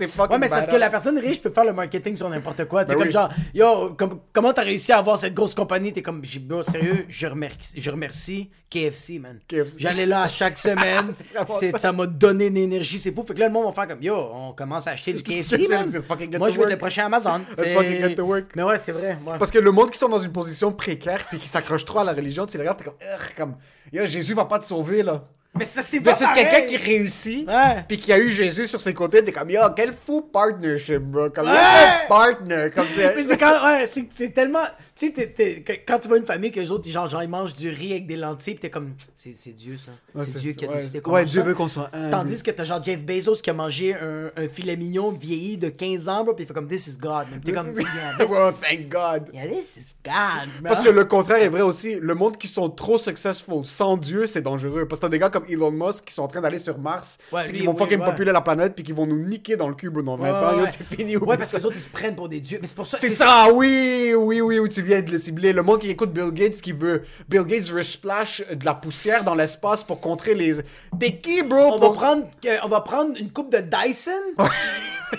[0.07, 2.65] fucking Ouais, mais c'est parce que la personne riche peut faire le marketing sur n'importe
[2.65, 2.83] quoi.
[2.83, 5.93] T'es Ben comme genre, yo, comme- comment t'as réussi à avoir cette grosse compagnie?
[5.93, 6.45] T'es comme, j'ai-
[6.79, 9.39] sérieux, je remercie, je remercie KFC, man.
[9.47, 9.75] KFC.
[9.79, 11.11] J'allais là à chaque semaine.
[11.59, 11.91] C'est ça.
[11.91, 13.23] m'a donné une énergie, c'est fou.
[13.27, 15.67] Fait que là, le monde va faire comme, yo, on commence à acheter du KFC,
[15.69, 15.89] man.
[16.37, 16.77] Moi, je vais être le work.
[16.77, 17.41] prochain Amazon.
[17.57, 18.45] Let's Et- fucking get to work.
[18.55, 19.17] Mais ouais, c'est vrai.
[19.25, 19.37] ouais.
[19.39, 22.03] Parce que le monde qui sont dans une position précaire puis qui s'accrochent trop à
[22.03, 22.95] la religion, tu les regardes, t'es comme,
[23.37, 23.55] comme,
[23.93, 25.23] yo, Jésus va pas te sauver là.
[25.57, 27.85] Mais ça, c'est pas Versus quelqu'un qui réussit, Ouais.
[27.87, 31.29] puis qui a eu Jésus sur ses côtés, t'es comme, yo, quel fou partnership, bro.
[31.29, 31.53] Comme, Ouais.
[31.53, 32.69] quel partner.
[32.75, 33.15] Comme c'est.
[33.15, 34.59] Mais c'est quand, ouais, c'est, c'est tellement,
[34.95, 37.09] tu sais, t'es- t'es- que- quand tu vois une famille que les autres, ils, genre,
[37.09, 39.91] genre, ils mangent du riz avec des lentilles, pis t'es comme, c'est, c'est Dieu ça.
[40.13, 40.77] Ouais, c'est Dieu qui a ouais.
[40.77, 41.47] décidé qu'on Ouais, Dieu ça.
[41.47, 42.09] veut qu'on soit un.
[42.09, 45.69] Tandis que t'as genre Jeff Bezos qui a mangé un, un filet mignon vieilli de
[45.69, 47.27] 15 ans, bro, pis il fait comme, this is God.
[47.31, 47.39] man.
[47.43, 47.81] T'es comme, yeah,
[48.19, 49.29] this, well, thank God.
[49.33, 50.73] yeah, this is God, man.
[50.73, 51.95] Parce que le contraire est vrai aussi.
[52.01, 54.85] Le monde qui sont trop successful sans Dieu, c'est dangereux.
[54.87, 57.17] Parce que t'as des gars comme Elon Musk qui sont en train d'aller sur Mars,
[57.31, 58.05] Ouais, puis qui vont oui, fucking ouais.
[58.05, 60.65] populer la planète, puis qui vont nous niquer dans le cul, dans 20 Ouais, ans.
[60.67, 61.17] c'est fini.
[61.17, 62.59] Ouais, parce que les autres, ils se prennent pour des dieux.
[62.61, 62.97] Mais c'est pour ça.
[62.99, 65.53] C'est ça, oui, oui, oui, où tu viens de le cibler.
[65.53, 67.03] Le monde qui écoute Bill Gates qui veut.
[67.29, 70.55] Bill Gates veut splash de la poussière dans l'espace pour contrer les.
[70.99, 71.73] T'es qui, bro?
[71.73, 72.27] On va prendre,
[72.63, 74.11] on va prendre une coupe de Dyson.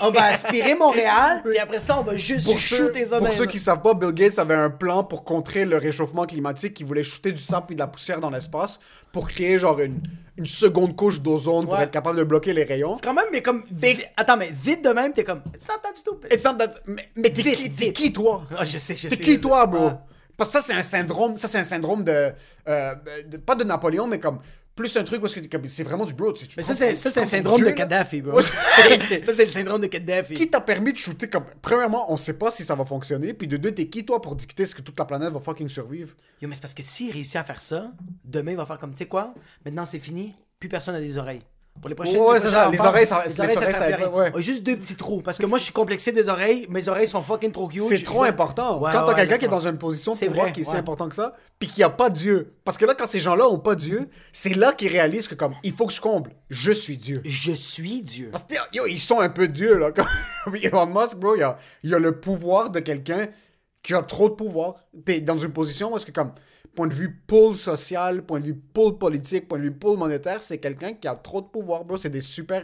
[0.01, 1.43] on va aspirer Montréal.
[1.55, 4.39] Et après ça, on va juste Pour ceux, pour ceux qui savent pas, Bill Gates
[4.39, 6.79] avait un plan pour contrer le réchauffement climatique.
[6.81, 8.79] Il voulait shooter du sable et de la poussière dans l'espace
[9.12, 10.01] pour créer genre une,
[10.36, 11.82] une seconde couche d'ozone pour Ouais.
[11.84, 12.94] être capable de bloquer les rayons.
[12.94, 13.62] C'est quand même, mais comme.
[13.72, 15.42] vi- Attends, mais vite de même, t'es comme.
[15.94, 16.32] Stupid.
[16.32, 17.96] It's not that- Mais, mais t'es Vite, qui, t'es vite.
[17.96, 18.42] qui, toi?
[18.56, 19.22] Ah, je sais, je T'es sais.
[19.24, 19.86] qui je toi, bro?
[19.88, 20.02] Ah.
[20.36, 21.36] Parce que ça, c'est un syndrome.
[21.38, 22.30] Ça, c'est un syndrome de,
[22.68, 22.94] euh,
[23.26, 24.38] de- Pas de Napoléon, mais comme.
[24.77, 26.33] Plus un truc parce que t'es comme- c'est vraiment du bro.
[26.35, 27.70] tu- tu Mais ça, c'est prends syndrome Dieu, de.
[27.70, 28.41] Kadhafi, bro.
[28.43, 28.53] Ça,
[29.33, 30.35] c'est- le syndrome de Kadhafi.
[30.35, 31.47] Qui t'a permis de shooter comme.
[31.62, 33.33] Premièrement, on sait pas si ça va fonctionner.
[33.33, 35.68] Puis de deux, t'es qui toi pour dicter ce que toute la planète va fucking
[35.70, 36.14] survivre?
[36.43, 37.91] Yo, mais c'est parce que s'il réussit à faire ça,
[38.22, 41.16] demain, il va faire comme, tu sais quoi, maintenant c'est fini, plus personne n'a des
[41.16, 41.43] oreilles.
[41.81, 44.33] Pour les prochaines Ouais, les c'est ça, les oreilles, ça- les les oreilles, ça ouais.
[44.35, 45.20] Ouais, Juste deux petits trous.
[45.20, 47.85] Parce que moi, je suis complexé des oreilles, mes oreilles sont fucking trop cute.
[47.85, 48.81] C'est trop important.
[48.81, 51.14] Quand t'as quelqu'un qui est dans une position pouvoir vrai, qui est si important que
[51.14, 52.55] ça, puis qu'il n'y a pas Dieu.
[52.64, 55.55] Parce que là, quand ces gens-là ont pas Dieu, c'est là qu'ils réalisent que comme,
[55.62, 56.33] il faut que je comble.
[56.51, 57.20] Je suis Dieu.
[57.24, 58.31] Je suis Dieu.
[58.31, 59.91] Parce que, yo, ils sont un peu Dieu, là.
[60.45, 63.29] Comme Elon Musk, bro, il a, il a le pouvoir de quelqu'un
[63.83, 64.74] qui a trop de pouvoir.
[65.05, 66.33] T'es dans une position où est-ce que, comme,
[66.77, 70.43] point de vue pôle social, point de vue pôle politique, point de vue pôle monétaire,
[70.43, 71.97] c'est quelqu'un qui a trop de pouvoir, bro.
[71.97, 72.62] C'est des super...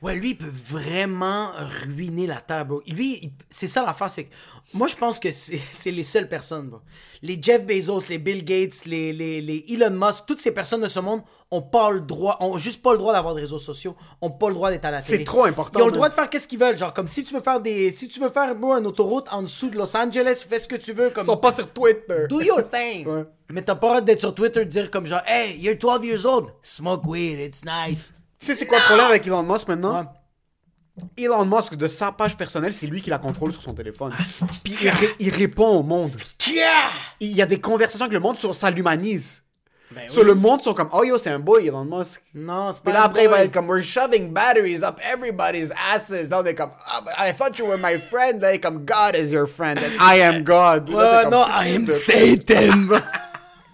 [0.00, 1.50] Ouais, lui, il peut vraiment
[1.82, 2.80] ruiner la Terre, bro.
[2.86, 4.34] Lui, il- c'est ça l'affaire, c'est que
[4.72, 6.78] moi, je pense que c'est c'est les seules personnes, bro.
[7.20, 10.88] Les Jeff Bezos, les Bill Gates, les, les, les Elon Musk, toutes ces personnes de
[10.88, 13.96] ce monde ont pas le droit, ont juste pas le droit d'avoir des réseaux sociaux,
[14.22, 15.24] ont pas le droit d'être à la C'est télé.
[15.24, 17.34] trop important, Ils ont le droit de faire qu'est-ce qu'ils veulent, genre comme si tu
[17.34, 20.44] veux faire des, si tu veux faire bro, une autoroute en dessous de Los Angeles,
[20.48, 22.26] fais ce que tu veux, comme Ils sont pas sur Twitter.
[22.28, 23.04] do your thing.
[23.08, 23.24] Ouais.
[23.50, 26.04] Mais t'as pas le droit d'être sur Twitter de dire comme genre, hey, you're 12
[26.04, 28.14] years old, smoke weed, it's nice.
[28.38, 30.00] Tu sais, c'est quoi le problème avec Elon Musk maintenant?
[30.00, 31.24] Ouais.
[31.24, 34.12] Elon Musk, de sa page personnelle, c'est lui qui la contrôle sur son téléphone.
[34.18, 34.46] Ah.
[34.64, 36.10] Puis il, ré- il répond au monde.
[36.46, 36.90] Yeah!
[37.20, 39.42] Il y a des conversations avec le monde, sur, ça l'humanise.
[39.90, 42.20] Ben Sur le monde, ils sont comme, oh yo, c'est un boy, Elon Musk.
[42.34, 43.46] Non, c'est Puis pas là, un après, il va boy.
[43.46, 46.28] être comme, we're shoving batteries up everybody's asses.
[46.28, 48.42] Là, on est comme, Ah, but I thought you were my friend.
[48.42, 50.90] Là, il est comme, God is your friend, and I am God.
[50.90, 52.98] Là, comme, non, I am Satan, bro.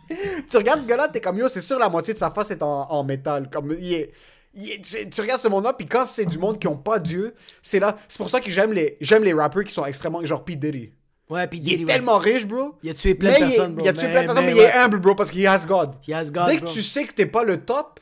[0.51, 2.63] Tu regardes ce gars-là, t'es comme, yo, c'est sûr, la moitié de sa face est
[2.63, 3.49] en, en métal.
[3.51, 4.13] Comme, il est.
[4.55, 6.99] il est- tu, tu regardes ce monde-là, puis quand c'est du monde qui ont pas
[6.99, 7.97] Dieu, c'est là.
[8.09, 10.25] C'est pour ça que j'aime les, j'aime les rappers qui sont extrêmement.
[10.25, 10.57] Genre P.
[10.57, 10.91] Diddy.
[11.31, 12.75] Ouais, puis Il est tellement riche, bro.
[12.83, 13.85] Il a tué plein de personnes, bro.
[13.85, 15.65] Il a tué plein de personnes, mais, mais il est humble, bro, parce qu'il has
[15.67, 15.95] God.
[16.07, 17.99] He has God, Dès que tu sais que t'es pas le top,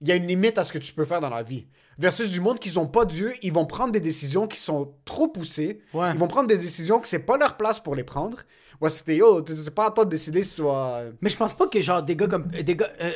[0.00, 1.66] il y a une limite à ce que tu peux faire dans la vie.
[1.98, 5.28] Versus du monde qui ont pas Dieu, ils vont prendre des décisions qui sont trop
[5.28, 5.80] poussées.
[5.92, 6.10] Ouais.
[6.12, 8.38] Ils vont prendre des décisions que c'est pas leur place pour les prendre.
[8.80, 11.02] Ouais, c'était yo, t- c'est pas à toi de décider si tu vas.
[11.20, 13.12] Mais je pense pas que genre des gars comme euh, des gars euh,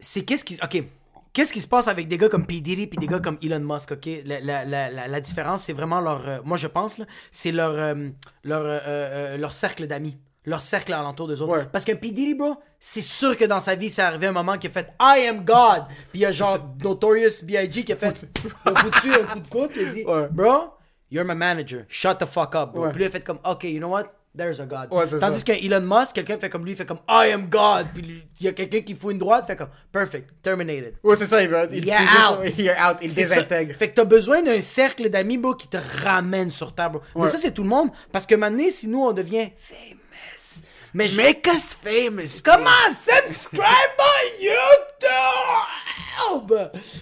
[0.00, 0.84] c'est qu'est-ce qui OK.
[1.32, 2.60] Qu'est-ce qui se passe avec des gars comme P.
[2.60, 4.08] Diddy puis des gars comme Elon Musk, OK?
[4.24, 6.28] La, la, la, différence, c'est vraiment leur...
[6.28, 8.08] euh, moi, je pense, là, c'est leur, euh,
[8.44, 10.16] leur, euh, euh, leur cercle d'amis.
[10.44, 11.52] Leur cercle alentour des autres.
[11.52, 11.66] Ouais.
[11.72, 12.12] Parce qu'un P.
[12.12, 14.92] Diddy, bro, c'est sûr que dans sa vie, c'est arrivé un moment qu'il a fait
[15.00, 15.86] «I am God».
[15.88, 17.82] Puis il y a genre Notorious B.I.G.
[17.82, 18.28] qui a fait...
[18.66, 20.28] a foutu un coup de coude, il a dit Ouais.
[20.30, 20.74] Bro,
[21.10, 21.84] you're my manager.
[21.88, 22.84] Shut the fuck up, bro.
[22.84, 22.90] Ouais.
[22.90, 24.04] Puis lui, il a fait comme «OK, you know what?
[24.36, 24.88] There's a God.
[24.90, 25.44] Ouais, Tandis ça.
[25.44, 27.86] que Elon Musk, quelqu'un fait comme lui, il fait comme I am God.
[27.94, 30.94] Puis il y a quelqu'un qui fout une droite, fait comme Perfect, terminated.
[31.04, 31.66] Ouais, c'est ça, il va.
[31.70, 32.38] Il juste- out.
[32.58, 33.76] il est out, il désintègre.
[33.76, 37.02] Fait que t'as besoin d'un cercle d'amis, bro, qui te ramène sur terre, bro.
[37.14, 37.28] Mais Ouais.
[37.28, 37.90] ça, c'est tout le monde.
[38.10, 40.00] Parce que maintenant, si nous, on devient famous.
[40.94, 42.40] Mais je- Make us famous.
[42.44, 43.62] Comment subscribe
[43.98, 45.10] on YouTube?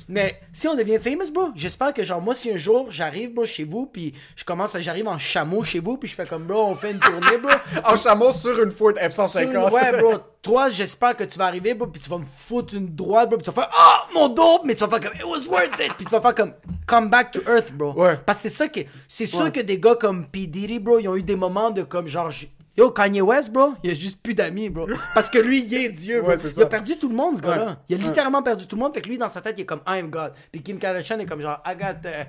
[0.09, 3.45] Mais si on devient famous, bro, j'espère que genre moi si un jour j'arrive bro
[3.45, 6.45] chez vous puis je commence à j'arrive en chameau chez vous puis je fais comme
[6.45, 7.51] bro on fait une tournée bro.
[7.84, 9.70] En chameau sur une Ford Sur une- F-150.
[9.72, 10.14] Ouais, bro.
[10.40, 13.38] Toi, j'espère que tu vas arriver, bro, puis tu vas me foutre une droite, bro,
[13.38, 15.78] puis tu vas faire Ah, mon dos, mais tu vas faire comme It was worth
[15.80, 16.55] it, puis tu vas faire comme
[16.86, 17.93] Come back to earth, bro.
[17.93, 18.18] Ouais.
[18.26, 18.80] Parce que c'est ça que.
[19.07, 19.53] C'est sûr Ouais.
[19.53, 20.47] que des gars comme P.
[20.47, 22.30] Diddy, bro, ils ont eu des moments de comme genre.
[22.74, 24.86] Yo, Kanye West, bro, il a juste plus d'amis, bro.
[25.14, 26.30] Parce que lui, il est Dieu, bro.
[26.30, 27.66] Ouais, il a perdu tout le monde, ce gars-là.
[27.66, 27.72] Ouais.
[27.90, 28.94] Il a littéralement perdu tout le monde.
[28.94, 30.32] Fait que lui, dans sa tête, il est comme I'm God.
[30.50, 32.28] Puis Kim Kardashian est comme genre I got the...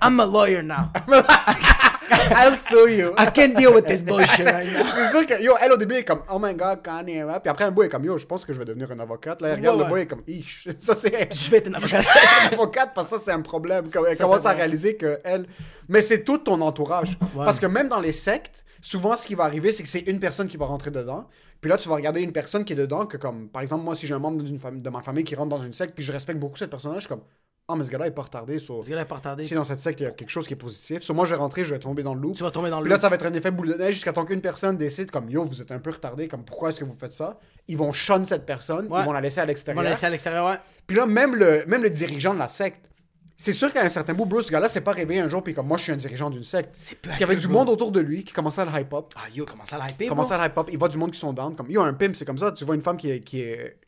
[0.00, 0.92] I'm a lawyer now.
[2.10, 3.12] I'll sue you.
[3.18, 4.84] I can't deal with this bullshit right now.
[4.94, 7.40] C'est sûr que, yo, elle au début est comme, oh my god, Kanye, ouais.
[7.40, 9.40] Puis après, un bout est comme, yo, je pense que je vais devenir une avocate.
[9.40, 10.68] Là, elle regarde le bout est comme, ish.
[10.78, 11.32] Ça, c'est.
[11.34, 12.02] Je vais être un avocat.
[12.52, 15.46] une avocate parce que ça c'est un problème elle Ça, commence à réaliser que elle
[15.88, 19.44] mais c'est tout ton entourage parce que même dans les sectes souvent ce qui va
[19.44, 21.26] arriver c'est que c'est une personne qui va rentrer dedans
[21.62, 23.94] puis là tu vas regarder une personne qui est dedans que comme par exemple moi
[23.94, 26.38] si j'ai un membre de ma famille qui rentre dans une secte puis je respecte
[26.40, 27.22] beaucoup cette personne je suis comme
[27.68, 29.44] ah mais ce gars-là est pas retardé sur Ce gars-là est pas retardé.
[29.44, 31.30] si dans cette secte il y a quelque chose qui est positif sur moi je
[31.30, 32.96] vais rentrer je vais tomber dans le loup Tu vas tomber dans le puis là
[32.96, 33.00] loup.
[33.00, 35.44] ça va être un effet boule de neige jusqu'à temps qu'une personne décide comme yo
[35.44, 37.38] vous êtes un peu retardé comme pourquoi est-ce que vous faites ça?
[37.68, 39.00] Ils vont shun cette personne Ouais.
[39.02, 40.56] ils vont la laisser à l'extérieur va laisser à l'extérieur, ouais.
[40.88, 42.90] puis là, même le, même le dirigeant de la secte,
[43.42, 45.52] c'est sûr qu'à un certain bout, Bruce, ce gars-là, s'est pas réveillé un jour, puis
[45.52, 46.70] comme moi, je suis un dirigeant d'une secte.
[46.74, 48.94] C'est Parce qu'il y avait du monde autour de lui qui commençait à le hype
[48.94, 49.06] up.
[49.16, 50.68] Ah, yo, comment ça l'a hypé, Commençait à le hype up.
[50.70, 51.56] Il voit du monde qui sont down.
[51.56, 52.52] Comme, yo, un pimp, c'est comme ça.
[52.52, 53.78] Tu vois une femme qui est, qui est,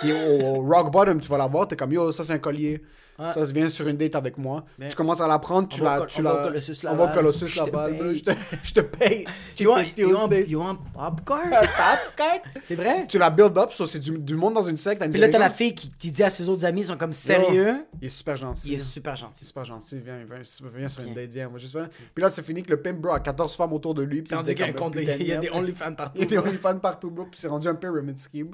[0.00, 2.32] qui est au, au rock bottom, tu vas la voir, t'es comme, yo, ça, c'est
[2.32, 2.80] un collier.
[3.18, 3.32] Ouais.
[3.32, 4.64] Ça, vient sur une date avec moi.
[4.78, 6.04] Mais- tu commences à la prendre, tu la.
[6.06, 7.08] Tu on la Colossus on va.
[7.08, 7.98] Colossus Je te Laval.
[7.98, 8.18] paye.
[8.18, 8.30] Je te,
[8.64, 9.24] je te paye.
[9.60, 10.50] You want, you want, Tuesdays.
[10.50, 11.50] you want popcorn?
[11.50, 12.42] Carte.
[12.64, 13.06] C'est vrai?
[13.08, 15.02] Tu la build up, ça, c'est du, du monde dans une secte.
[15.10, 17.12] Puis là, t'as la fille qui, qui dit à ses autres amis, ils sont comme
[17.12, 17.84] sérieux?
[18.00, 18.68] Il est super gentil.
[18.68, 19.32] Il est super gentil.
[19.36, 20.42] C'est super gentil, viens, viens,
[20.76, 21.48] viens sur une date, viens.
[21.48, 21.76] Moi, juste.
[22.14, 24.22] Puis là, c'est fini que le pimp, bro, a 14 femmes autour de lui.
[24.22, 25.50] puis rendu il qu'il y a un était compte, il y a- il des.
[25.50, 26.12] OnlyFans partout.
[26.16, 28.50] Il y a des OnlyFans partout, bro, puis c'est rendu un pyramid scheme.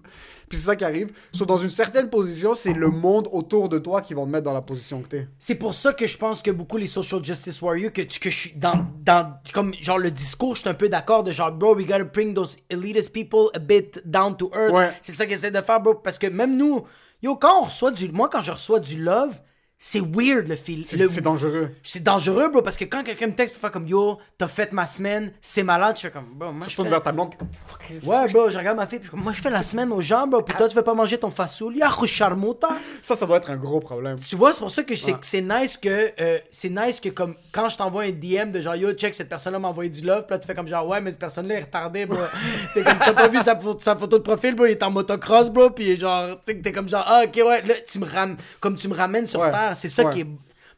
[0.49, 1.13] Puis c'est ça qui arrive.
[1.33, 4.50] So, dans une certaine position, c'est le monde autour de toi qui vont te mettre
[4.51, 5.29] dans la position que t'es.
[5.39, 8.31] C'est pour ça que je pense que beaucoup les social justice warriors, que, tu- que
[8.31, 11.53] je suis dans, dans, comme, genre, le discours, je suis un peu d'accord de genre,
[11.53, 14.73] bro, we gotta bring those elitist people a bit down to earth.
[14.73, 14.91] Ouais.
[15.01, 16.85] C'est ça qu'ils essaient de faire, bro, parce que même nous,
[17.23, 19.39] yo, quand on reçoit du, moi, quand je reçois du love,
[19.83, 20.85] c'est weird le feel.
[20.85, 21.71] C'est le- dangereux.
[21.83, 24.73] c'est dangereux, bro, parce que quand quelqu'un me texte pour faire comme yo, t'as fait
[24.73, 26.91] ma semaine, c'est malade, je fais comme, bro, moi Tu je tournes fais...
[26.97, 27.81] vers ta blonde, t'es comme fuck.
[28.05, 30.27] Ouais, bro, je regarde ma fille, puis comme, moi je fais la semaine aux gens,
[30.27, 32.69] bro, puis toi tu veux pas manger ton fasoul, charmota.
[33.01, 34.19] Ça, ça doit être un gros problème.
[34.19, 37.09] Tu vois, c'est pour ça que c'est que c'est nice que euh, c'est nice que
[37.09, 39.89] comme quand je t'envoie un DM de genre yo check cette personne là m'a envoyé
[39.89, 42.05] du love, puis là tu fais comme genre ouais mais cette personne là est retardée
[42.05, 42.19] bro.
[42.75, 44.91] t'es comme t'as pas vu sa, pho- sa photo de profil bro, il est en
[44.91, 48.05] motocross bro, puis genre tu sais t'es comme genre ah ok ouais là tu me
[48.07, 50.13] ram comme tu me ramènes sur Ouais, terre, c'est ça ouais.
[50.13, 50.27] qui est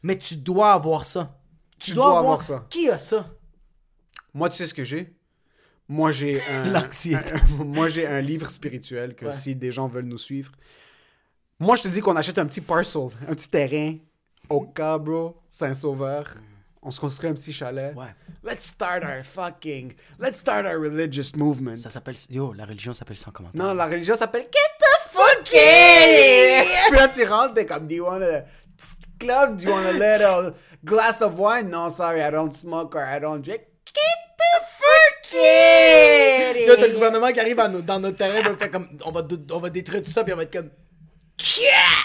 [0.03, 1.39] mais tu dois avoir ça.
[1.79, 2.65] Tu dois avoir ça.
[2.69, 3.29] Qui a ça?
[4.33, 5.15] Moi, tu sais ce que j'ai?
[5.87, 7.63] Moi, j'ai un...
[7.63, 9.33] Moi, j'ai un livre spirituel que Ouais.
[9.33, 10.51] si des gens veulent nous suivre...
[11.59, 13.95] Moi, je te dis qu'on achète un petit parcel, un petit terrain
[14.49, 16.25] au cas, bro, Saint-Sauveur.
[16.81, 17.95] On se construit un petit chalet.
[17.95, 18.13] Ouais.
[18.43, 19.93] Let's start our fucking...
[20.19, 21.75] Let's start our religious movement.
[21.75, 23.63] Ça s'appelle yo la religion s'appelle sans commentaire.
[23.63, 25.43] Non, la religion s'appelle Get the fuck!
[25.49, 28.05] Puis là, tu rentres, t'es comme, do you
[29.23, 29.57] club?
[29.57, 30.53] Do you want a little
[30.83, 31.69] glass of wine?
[31.69, 33.61] No, sorry, I don't smoke or I don't drink.
[33.93, 36.67] Get the fuck in!
[36.67, 39.21] Là, t'as le gouvernement qui arrive nos- dans notre terrain, on, fait comme, on, va,
[39.51, 40.69] on va détruire tout ça, puis on va être comme.
[41.57, 42.03] Yeah!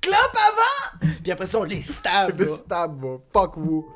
[0.00, 1.06] Club avant!
[1.22, 2.38] Puis après ça, on les stab.
[2.38, 2.56] Le bro.
[2.56, 3.04] stab.
[3.32, 3.88] Fuck vous.